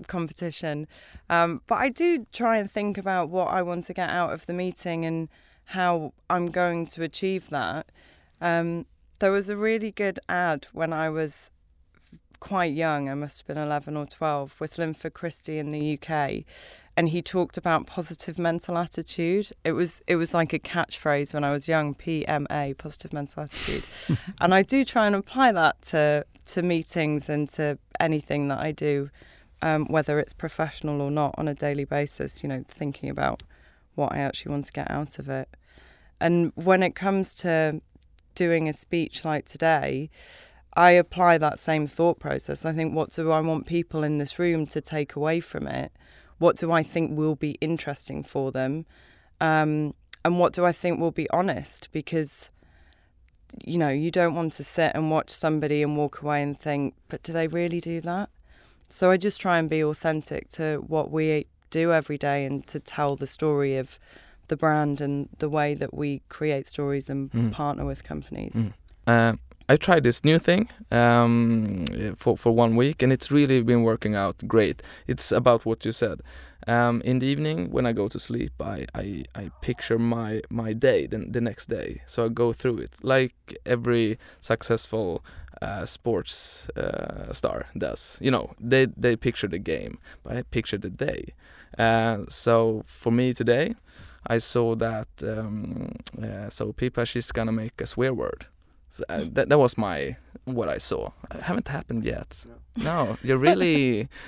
competition, 0.06 0.86
um, 1.30 1.60
but 1.66 1.76
I 1.76 1.88
do 1.88 2.26
try 2.32 2.58
and 2.58 2.70
think 2.70 2.98
about 2.98 3.30
what 3.30 3.48
I 3.48 3.62
want 3.62 3.86
to 3.86 3.94
get 3.94 4.10
out 4.10 4.32
of 4.32 4.44
the 4.46 4.52
meeting 4.52 5.04
and 5.06 5.28
how 5.66 6.12
I'm 6.30 6.46
going 6.46 6.86
to 6.86 7.02
achieve 7.02 7.50
that. 7.50 7.86
Um, 8.40 8.86
there 9.18 9.32
was 9.32 9.48
a 9.48 9.56
really 9.56 9.90
good 9.90 10.20
ad 10.28 10.66
when 10.72 10.92
I 10.92 11.08
was 11.08 11.50
quite 12.40 12.72
young. 12.72 13.08
I 13.08 13.14
must 13.14 13.40
have 13.40 13.46
been 13.46 13.58
11 13.58 13.96
or 13.96 14.06
12 14.06 14.60
with 14.60 14.78
Linford 14.78 15.14
Christie 15.14 15.58
in 15.58 15.70
the 15.70 15.94
UK, 15.98 16.44
and 16.96 17.08
he 17.08 17.20
talked 17.20 17.56
about 17.56 17.86
positive 17.86 18.38
mental 18.38 18.78
attitude. 18.78 19.50
It 19.64 19.72
was 19.72 20.02
it 20.06 20.16
was 20.16 20.34
like 20.34 20.52
a 20.52 20.58
catchphrase 20.58 21.34
when 21.34 21.44
I 21.44 21.50
was 21.50 21.66
young. 21.66 21.94
PMA, 21.94 22.76
positive 22.78 23.12
mental 23.12 23.44
attitude, 23.44 23.84
and 24.40 24.54
I 24.54 24.62
do 24.62 24.84
try 24.84 25.06
and 25.06 25.16
apply 25.16 25.52
that 25.52 25.82
to 25.82 26.24
to 26.46 26.62
meetings 26.62 27.28
and 27.28 27.48
to 27.50 27.78
anything 27.98 28.48
that 28.48 28.60
I 28.60 28.70
do, 28.70 29.10
um, 29.62 29.86
whether 29.86 30.20
it's 30.20 30.32
professional 30.32 31.00
or 31.00 31.10
not, 31.10 31.34
on 31.36 31.48
a 31.48 31.54
daily 31.54 31.84
basis. 31.84 32.42
You 32.42 32.48
know, 32.48 32.64
thinking 32.68 33.10
about 33.10 33.42
what 33.96 34.12
I 34.12 34.18
actually 34.18 34.52
want 34.52 34.66
to 34.66 34.72
get 34.72 34.90
out 34.90 35.18
of 35.18 35.28
it, 35.28 35.48
and 36.20 36.52
when 36.54 36.82
it 36.82 36.94
comes 36.94 37.34
to 37.36 37.80
doing 38.36 38.68
a 38.68 38.72
speech 38.72 39.24
like 39.24 39.44
today. 39.46 40.10
I 40.78 40.90
apply 40.90 41.38
that 41.38 41.58
same 41.58 41.86
thought 41.86 42.20
process. 42.20 42.66
I 42.66 42.72
think, 42.72 42.94
what 42.94 43.10
do 43.10 43.32
I 43.32 43.40
want 43.40 43.66
people 43.66 44.04
in 44.04 44.18
this 44.18 44.38
room 44.38 44.66
to 44.66 44.80
take 44.82 45.16
away 45.16 45.40
from 45.40 45.66
it? 45.66 45.90
What 46.38 46.56
do 46.56 46.70
I 46.70 46.82
think 46.82 47.16
will 47.16 47.34
be 47.34 47.52
interesting 47.62 48.22
for 48.22 48.52
them? 48.52 48.84
Um, 49.40 49.94
and 50.22 50.38
what 50.38 50.52
do 50.52 50.66
I 50.66 50.72
think 50.72 51.00
will 51.00 51.12
be 51.12 51.30
honest? 51.30 51.88
Because, 51.92 52.50
you 53.64 53.78
know, 53.78 53.88
you 53.88 54.10
don't 54.10 54.34
want 54.34 54.52
to 54.54 54.64
sit 54.64 54.92
and 54.94 55.10
watch 55.10 55.30
somebody 55.30 55.82
and 55.82 55.96
walk 55.96 56.20
away 56.20 56.42
and 56.42 56.60
think, 56.60 56.94
but 57.08 57.22
do 57.22 57.32
they 57.32 57.48
really 57.48 57.80
do 57.80 58.02
that? 58.02 58.28
So 58.90 59.10
I 59.10 59.16
just 59.16 59.40
try 59.40 59.58
and 59.58 59.70
be 59.70 59.82
authentic 59.82 60.50
to 60.50 60.84
what 60.86 61.10
we 61.10 61.46
do 61.80 61.92
every 61.92 62.18
day 62.18 62.38
and 62.46 62.66
to 62.72 62.78
tell 62.80 63.16
the 63.16 63.26
story 63.26 63.72
of 63.82 63.98
the 64.48 64.56
brand 64.56 65.00
and 65.00 65.28
the 65.38 65.48
way 65.48 65.74
that 65.82 65.92
we 65.92 66.08
create 66.28 66.64
stories 66.74 67.10
and 67.10 67.30
Mm. 67.32 67.50
partner 67.52 67.84
with 67.86 68.02
companies. 68.08 68.54
Mm. 68.54 68.72
Uh, 69.06 69.32
I 69.68 69.76
tried 69.76 70.02
this 70.04 70.20
new 70.24 70.38
thing 70.38 70.68
um, 70.90 71.84
for 72.16 72.36
for 72.36 72.52
one 72.64 72.72
week, 72.76 73.02
and 73.02 73.12
it's 73.12 73.30
really 73.38 73.62
been 73.62 73.82
working 73.82 74.14
out 74.16 74.36
great. 74.46 74.82
It's 75.06 75.32
about 75.32 75.60
what 75.66 75.84
you 75.86 75.92
said. 75.92 76.18
Um, 76.68 77.00
in 77.04 77.18
the 77.20 77.26
evening, 77.26 77.70
when 77.72 77.86
I 77.86 77.92
go 77.92 78.08
to 78.08 78.18
sleep, 78.18 78.52
I, 78.60 78.86
I, 79.02 79.24
I 79.42 79.50
picture 79.60 79.98
my 79.98 80.40
my 80.50 80.72
day, 80.74 81.06
the, 81.08 81.18
the 81.18 81.40
next 81.40 81.68
day. 81.68 82.00
So 82.06 82.24
I 82.26 82.28
go 82.28 82.52
through 82.52 82.78
it 82.84 82.92
like 83.02 83.34
every 83.64 84.18
successful 84.40 85.20
uh, 85.62 85.84
sports 85.86 86.68
uh, 86.76 87.32
star 87.32 87.66
does. 87.78 88.18
You 88.20 88.30
know, 88.30 88.46
they 88.70 88.86
they 89.02 89.16
picture 89.16 89.48
the 89.50 89.58
game, 89.74 89.98
but 90.24 90.36
I 90.36 90.42
picture 90.42 90.78
the 90.80 90.90
day. 90.90 91.22
Uh, 91.78 92.24
so 92.28 92.82
for 92.86 93.12
me 93.12 93.34
today, 93.34 93.74
I 94.26 94.38
saw 94.38 94.74
that. 94.76 95.08
Um, 95.22 95.92
uh, 96.22 96.48
so 96.50 96.72
Pippa, 96.72 97.06
she's 97.06 97.32
gonna 97.32 97.52
make 97.52 97.80
a 97.80 97.86
swear 97.86 98.12
word. 98.14 98.46
So, 98.90 99.04
uh, 99.08 99.24
that 99.32 99.48
that 99.48 99.58
was 99.58 99.76
my 99.76 100.16
what 100.44 100.68
I 100.68 100.78
saw. 100.78 101.10
It 101.34 101.42
haven't 101.42 101.68
happened 101.68 102.04
yet. 102.04 102.44
No, 102.76 103.16
you're 103.22 103.38
really. 103.38 104.08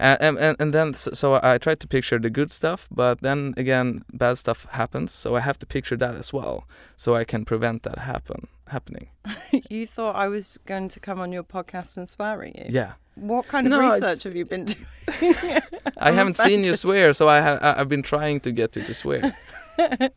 Uh, 0.00 0.16
and, 0.18 0.36
and 0.38 0.56
and 0.58 0.74
then 0.74 0.94
so, 0.94 1.12
so 1.12 1.38
I 1.40 1.58
tried 1.58 1.78
to 1.78 1.86
picture 1.86 2.18
the 2.18 2.30
good 2.30 2.50
stuff, 2.50 2.88
but 2.90 3.20
then 3.20 3.54
again, 3.56 4.02
bad 4.12 4.36
stuff 4.36 4.66
happens. 4.70 5.12
So 5.12 5.36
I 5.36 5.40
have 5.40 5.60
to 5.60 5.66
picture 5.66 5.96
that 5.96 6.16
as 6.16 6.32
well, 6.32 6.66
so 6.96 7.14
I 7.14 7.22
can 7.22 7.44
prevent 7.44 7.84
that 7.84 7.98
happen 7.98 8.48
happening. 8.66 9.10
you 9.70 9.86
thought 9.86 10.16
I 10.16 10.26
was 10.26 10.58
going 10.66 10.88
to 10.88 10.98
come 10.98 11.20
on 11.20 11.30
your 11.30 11.44
podcast 11.44 11.96
and 11.96 12.08
swear 12.08 12.42
at 12.42 12.56
you? 12.56 12.66
Yeah, 12.70 12.94
What 13.14 13.46
kind 13.48 13.66
of 13.66 13.70
No, 13.72 13.80
it's- 13.94 14.00
research 14.02 14.22
have 14.24 14.36
you 14.36 14.44
been 14.46 14.64
doing? 14.64 14.86
I 15.98 16.12
haven't 16.12 16.36
seen 16.36 16.64
you 16.64 16.74
swear, 16.74 17.12
so 17.12 17.28
I 17.28 17.40
ha- 17.40 17.58
I- 17.60 17.80
I've 17.80 17.88
been 17.88 18.02
trying 18.02 18.40
to 18.40 18.52
get 18.52 18.76
you 18.76 18.82
to 18.84 18.94
swear. 18.94 19.36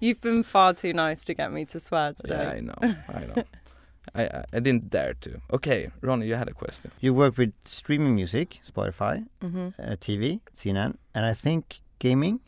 You've 0.00 0.20
been 0.20 0.42
far 0.42 0.74
too 0.74 0.92
nice 0.92 1.24
to 1.24 1.34
get 1.34 1.52
me 1.52 1.64
to 1.66 1.80
swear 1.80 2.06
yeah, 2.06 2.12
today. 2.12 2.56
I 2.56 2.60
know, 2.60 2.74
I 3.08 3.20
know. 3.26 3.44
I, 4.14 4.22
I 4.24 4.44
I 4.52 4.60
didn't 4.60 4.90
dare 4.90 5.14
to. 5.20 5.40
Okay, 5.52 5.88
Ronnie, 6.02 6.26
you 6.26 6.34
had 6.34 6.48
a 6.48 6.52
question. 6.54 6.90
You 7.00 7.14
work 7.14 7.38
with 7.38 7.52
streaming 7.64 8.14
music, 8.16 8.60
Spotify, 8.68 9.24
hmm 9.40 9.68
uh, 9.78 9.96
TV, 10.06 10.40
CNN, 10.56 10.96
and 11.14 11.24
I 11.24 11.34
think 11.34 11.80
gaming, 12.00 12.40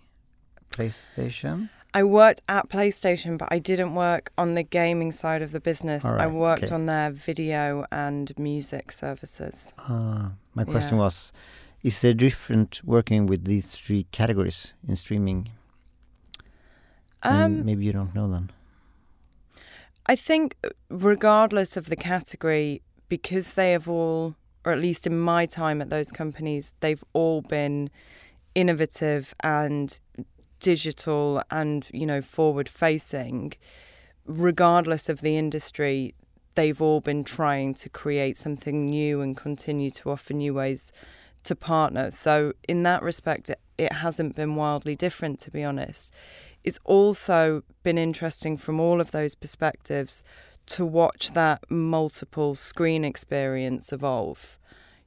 PlayStation. 0.70 1.68
I 1.96 2.02
worked 2.02 2.42
at 2.48 2.68
PlayStation, 2.68 3.38
but 3.38 3.48
I 3.52 3.60
didn't 3.60 3.94
work 3.94 4.32
on 4.36 4.54
the 4.54 4.64
gaming 4.64 5.12
side 5.12 5.42
of 5.42 5.52
the 5.52 5.60
business. 5.60 6.04
All 6.04 6.20
I 6.20 6.26
worked 6.26 6.64
okay. 6.64 6.74
on 6.74 6.86
their 6.86 7.12
video 7.12 7.86
and 7.92 8.36
music 8.36 8.90
services. 8.90 9.72
Uh, 9.78 10.30
my 10.54 10.64
question 10.64 10.96
Yeah. 10.96 11.04
was, 11.04 11.32
is 11.84 12.00
there 12.00 12.12
different 12.12 12.80
working 12.84 13.26
with 13.26 13.44
these 13.44 13.68
three 13.76 14.06
categories 14.10 14.74
in 14.88 14.96
streaming? 14.96 15.50
Um, 17.22 17.64
maybe 17.64 17.84
you 17.84 17.92
don't 17.92 18.14
know 18.14 18.28
then. 18.28 18.50
I 20.06 20.16
think, 20.16 20.56
uh, 20.64 20.70
regardless 20.90 21.76
of 21.76 21.86
the 21.86 21.96
category, 21.96 22.82
because 23.08 23.54
they 23.54 23.70
have 23.72 23.88
all, 23.88 24.34
or 24.64 24.72
at 24.72 24.80
least 24.80 25.06
in 25.06 25.18
my 25.18 25.46
time 25.46 25.80
at 25.80 25.90
those 25.90 26.10
companies, 26.10 26.74
they've 26.80 27.04
all 27.12 27.40
been 27.40 27.88
innovative 28.54 29.34
and 29.42 30.00
digital 30.72 31.42
and, 31.50 31.88
you 31.92 32.06
know, 32.06 32.22
forward 32.22 32.68
facing. 32.68 33.52
Regardless 34.24 35.08
of 35.08 35.20
the 35.20 35.36
industry, 35.36 36.14
they've 36.54 36.80
all 36.80 37.00
been 37.00 37.24
trying 37.24 37.74
to 37.74 37.88
create 37.88 38.36
something 38.36 38.86
new 38.86 39.20
and 39.20 39.36
continue 39.36 39.90
to 39.90 40.10
offer 40.10 40.32
new 40.32 40.54
ways 40.54 40.90
to 41.42 41.54
partner. 41.54 42.10
So, 42.10 42.54
in 42.66 42.82
that 42.84 43.02
respect, 43.02 43.50
it, 43.50 43.60
it 43.76 43.92
hasn't 43.92 44.34
been 44.34 44.56
wildly 44.56 44.96
different, 44.96 45.38
to 45.40 45.50
be 45.50 45.62
honest 45.62 46.10
it's 46.64 46.78
also 46.84 47.62
been 47.82 47.98
interesting 47.98 48.56
from 48.56 48.80
all 48.80 49.00
of 49.00 49.10
those 49.10 49.34
perspectives 49.34 50.24
to 50.66 50.84
watch 50.84 51.32
that 51.32 51.62
multiple 51.70 52.54
screen 52.54 53.04
experience 53.04 53.92
evolve. 53.92 54.58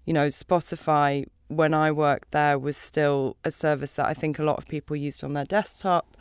You 0.06 0.14
know, 0.14 0.28
Spotify, 0.28 1.26
when 1.48 1.74
I 1.74 1.92
worked 1.92 2.32
there, 2.32 2.58
was 2.60 2.78
still 2.78 3.38
a 3.44 3.52
service 3.52 3.94
that 3.94 4.06
I 4.06 4.14
think 4.14 4.38
a 4.38 4.44
lot 4.44 4.58
of 4.58 4.68
people 4.68 4.96
used 4.96 5.24
on 5.24 5.34
their 5.34 5.46
desktop. 5.46 6.18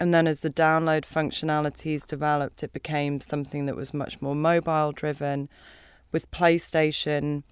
And 0.00 0.14
then 0.14 0.26
as 0.26 0.40
the 0.40 0.50
download 0.50 1.02
functionalities 1.02 2.06
developed, 2.06 2.62
it 2.62 2.72
became 2.72 3.20
something 3.20 3.66
that 3.66 3.76
was 3.76 3.92
much 3.92 4.20
more 4.22 4.34
mobile 4.34 4.92
driven. 4.92 5.48
With 6.12 6.30
PlayStation, 6.30 7.42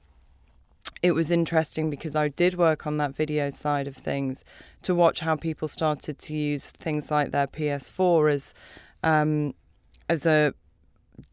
it 1.02 1.12
was 1.12 1.30
interesting 1.30 1.90
because 1.90 2.14
I 2.16 2.28
did 2.28 2.54
work 2.54 2.86
on 2.86 2.96
that 2.98 3.14
video 3.14 3.50
side 3.50 3.86
of 3.86 3.96
things 3.96 4.44
to 4.82 4.94
watch 4.94 5.20
how 5.20 5.36
people 5.36 5.68
started 5.68 6.18
to 6.20 6.34
use 6.34 6.70
things 6.70 7.10
like 7.10 7.32
their 7.32 7.46
PS4 7.46 8.32
as 8.32 8.54
um, 9.02 9.54
as 10.08 10.24
a 10.24 10.54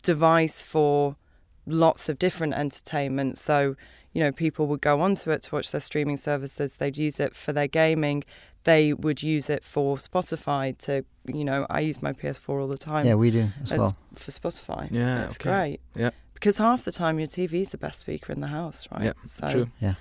device 0.01 0.61
for 0.61 1.15
lots 1.65 2.09
of 2.09 2.19
different 2.19 2.53
entertainment. 2.53 3.37
So, 3.37 3.75
you 4.13 4.21
know, 4.21 4.32
people 4.32 4.67
would 4.67 4.82
go 4.82 5.02
onto 5.02 5.32
it 5.32 5.41
to 5.43 5.56
watch 5.56 5.71
their 5.71 5.82
streaming 5.82 6.17
services, 6.17 6.78
they'd 6.78 6.97
use 6.97 7.19
it 7.19 7.36
for 7.36 7.52
their 7.52 7.67
gaming, 7.67 8.23
they 8.63 8.93
would 8.93 9.21
use 9.21 9.49
it 9.49 9.63
for 9.63 9.97
Spotify 9.97 10.78
to, 10.80 11.04
you 11.26 11.43
know, 11.43 11.65
I 11.69 11.82
use 11.82 12.02
my 12.02 12.13
PS4 12.13 12.62
all 12.62 12.67
the 12.67 12.78
time. 12.78 13.06
Yeah, 13.06 13.15
we 13.15 13.32
do 13.32 13.49
as 13.62 13.71
It's 13.71 13.80
well. 13.80 13.97
for 14.15 14.32
Spotify. 14.32 14.89
Yeah, 14.91 15.26
it's 15.26 15.36
okay. 15.36 15.49
great. 15.49 15.80
Yeah. 15.95 16.12
Because 16.34 16.58
half 16.58 16.84
the 16.86 16.91
time 16.91 17.19
your 17.19 17.28
TV 17.28 17.62
is 17.62 17.69
the 17.69 17.78
best 17.78 17.99
speaker 18.02 18.32
in 18.32 18.41
the 18.41 18.47
house, 18.47 18.88
right? 18.91 19.04
Yeah, 19.06 19.13
so, 19.26 19.49
true. 19.49 19.71
Yeah. 19.82 19.95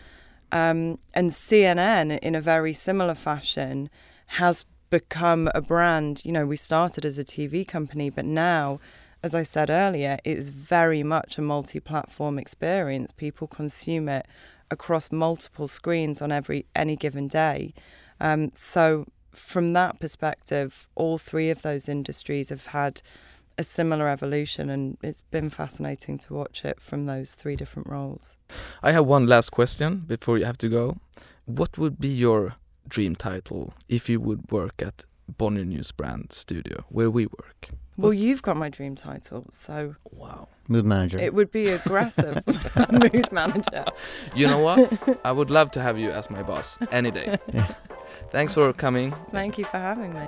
Um, 0.51 0.98
and 1.14 1.31
CNN, 1.31 2.18
in 2.18 2.35
a 2.35 2.40
very 2.40 2.72
similar 2.72 3.14
fashion, 3.14 3.88
has 4.27 4.64
become 4.90 5.48
a 5.55 5.61
brand. 5.61 6.22
You 6.25 6.33
know, 6.33 6.46
we 6.46 6.57
started 6.57 7.05
as 7.07 7.18
a 7.18 7.25
TV 7.25 7.66
company, 7.66 8.11
but 8.11 8.25
now, 8.25 8.79
as 9.22 9.35
I 9.35 9.42
said 9.42 9.70
earlier, 9.70 10.18
it 10.24 10.37
is 10.37 10.50
very 10.50 11.02
much 11.02 11.38
a 11.38 11.42
multi 11.42 11.80
platform 11.80 12.38
experience. 12.38 13.12
People 13.12 13.46
consume 13.46 14.08
it 14.08 14.26
across 14.70 15.12
multiple 15.12 15.68
screens 15.68 16.20
on 16.20 16.32
every 16.32 16.66
any 16.74 16.96
given 16.96 17.28
day. 17.28 17.74
Um, 18.20 18.52
so, 18.54 19.06
from 19.32 19.72
that 19.74 20.00
perspective, 20.00 20.88
all 20.94 21.18
three 21.18 21.50
of 21.50 21.62
those 21.62 21.88
industries 21.88 22.48
have 22.48 22.66
had 22.66 23.02
a 23.58 23.64
similar 23.64 24.08
evolution, 24.08 24.70
and 24.70 24.96
it's 25.02 25.22
been 25.30 25.50
fascinating 25.50 26.18
to 26.18 26.35
watch 26.35 26.64
it 26.64 26.80
from 26.80 27.06
those 27.06 27.35
three 27.35 27.54
different 27.54 27.88
roles. 27.88 28.35
I 28.82 28.92
have 28.92 29.06
one 29.06 29.26
last 29.26 29.50
question 29.50 30.04
before 30.06 30.38
you 30.38 30.44
have 30.44 30.58
to 30.58 30.68
go. 30.68 30.98
What 31.44 31.78
would 31.78 32.00
be 32.00 32.08
your 32.08 32.56
dream 32.88 33.14
title 33.14 33.74
if 33.88 34.08
you 34.08 34.20
would 34.20 34.50
work 34.50 34.82
at 34.82 35.04
Bonnier 35.28 35.64
News 35.64 35.92
Brand 35.92 36.32
Studio, 36.32 36.85
where 36.88 37.11
we 37.11 37.26
work? 37.26 37.68
Well, 37.98 38.12
you've 38.12 38.42
got 38.42 38.57
my 38.57 38.68
dream 38.68 38.94
title, 38.94 39.46
so 39.50 39.96
Wow. 40.11 40.48
Mood 40.68 40.85
manager. 40.87 41.18
it 41.18 41.35
would 41.35 41.50
be 41.50 41.68
aggressive 41.68 42.42
mood 42.90 43.31
manager. 43.33 43.85
You 44.35 44.46
know 44.46 44.59
what? 44.59 45.18
I 45.24 45.33
would 45.33 45.50
love 45.50 45.70
to 45.72 45.81
have 45.83 45.98
you 45.98 46.11
as 46.11 46.31
my 46.31 46.42
boss 46.42 46.78
any 46.90 47.11
day. 47.11 47.38
Yeah. 47.52 47.74
Thanks 48.31 48.55
for 48.55 48.72
coming. 48.72 49.14
Thank 49.31 49.59
you 49.59 49.64
for 49.64 49.78
having 49.78 50.14
me. 50.14 50.26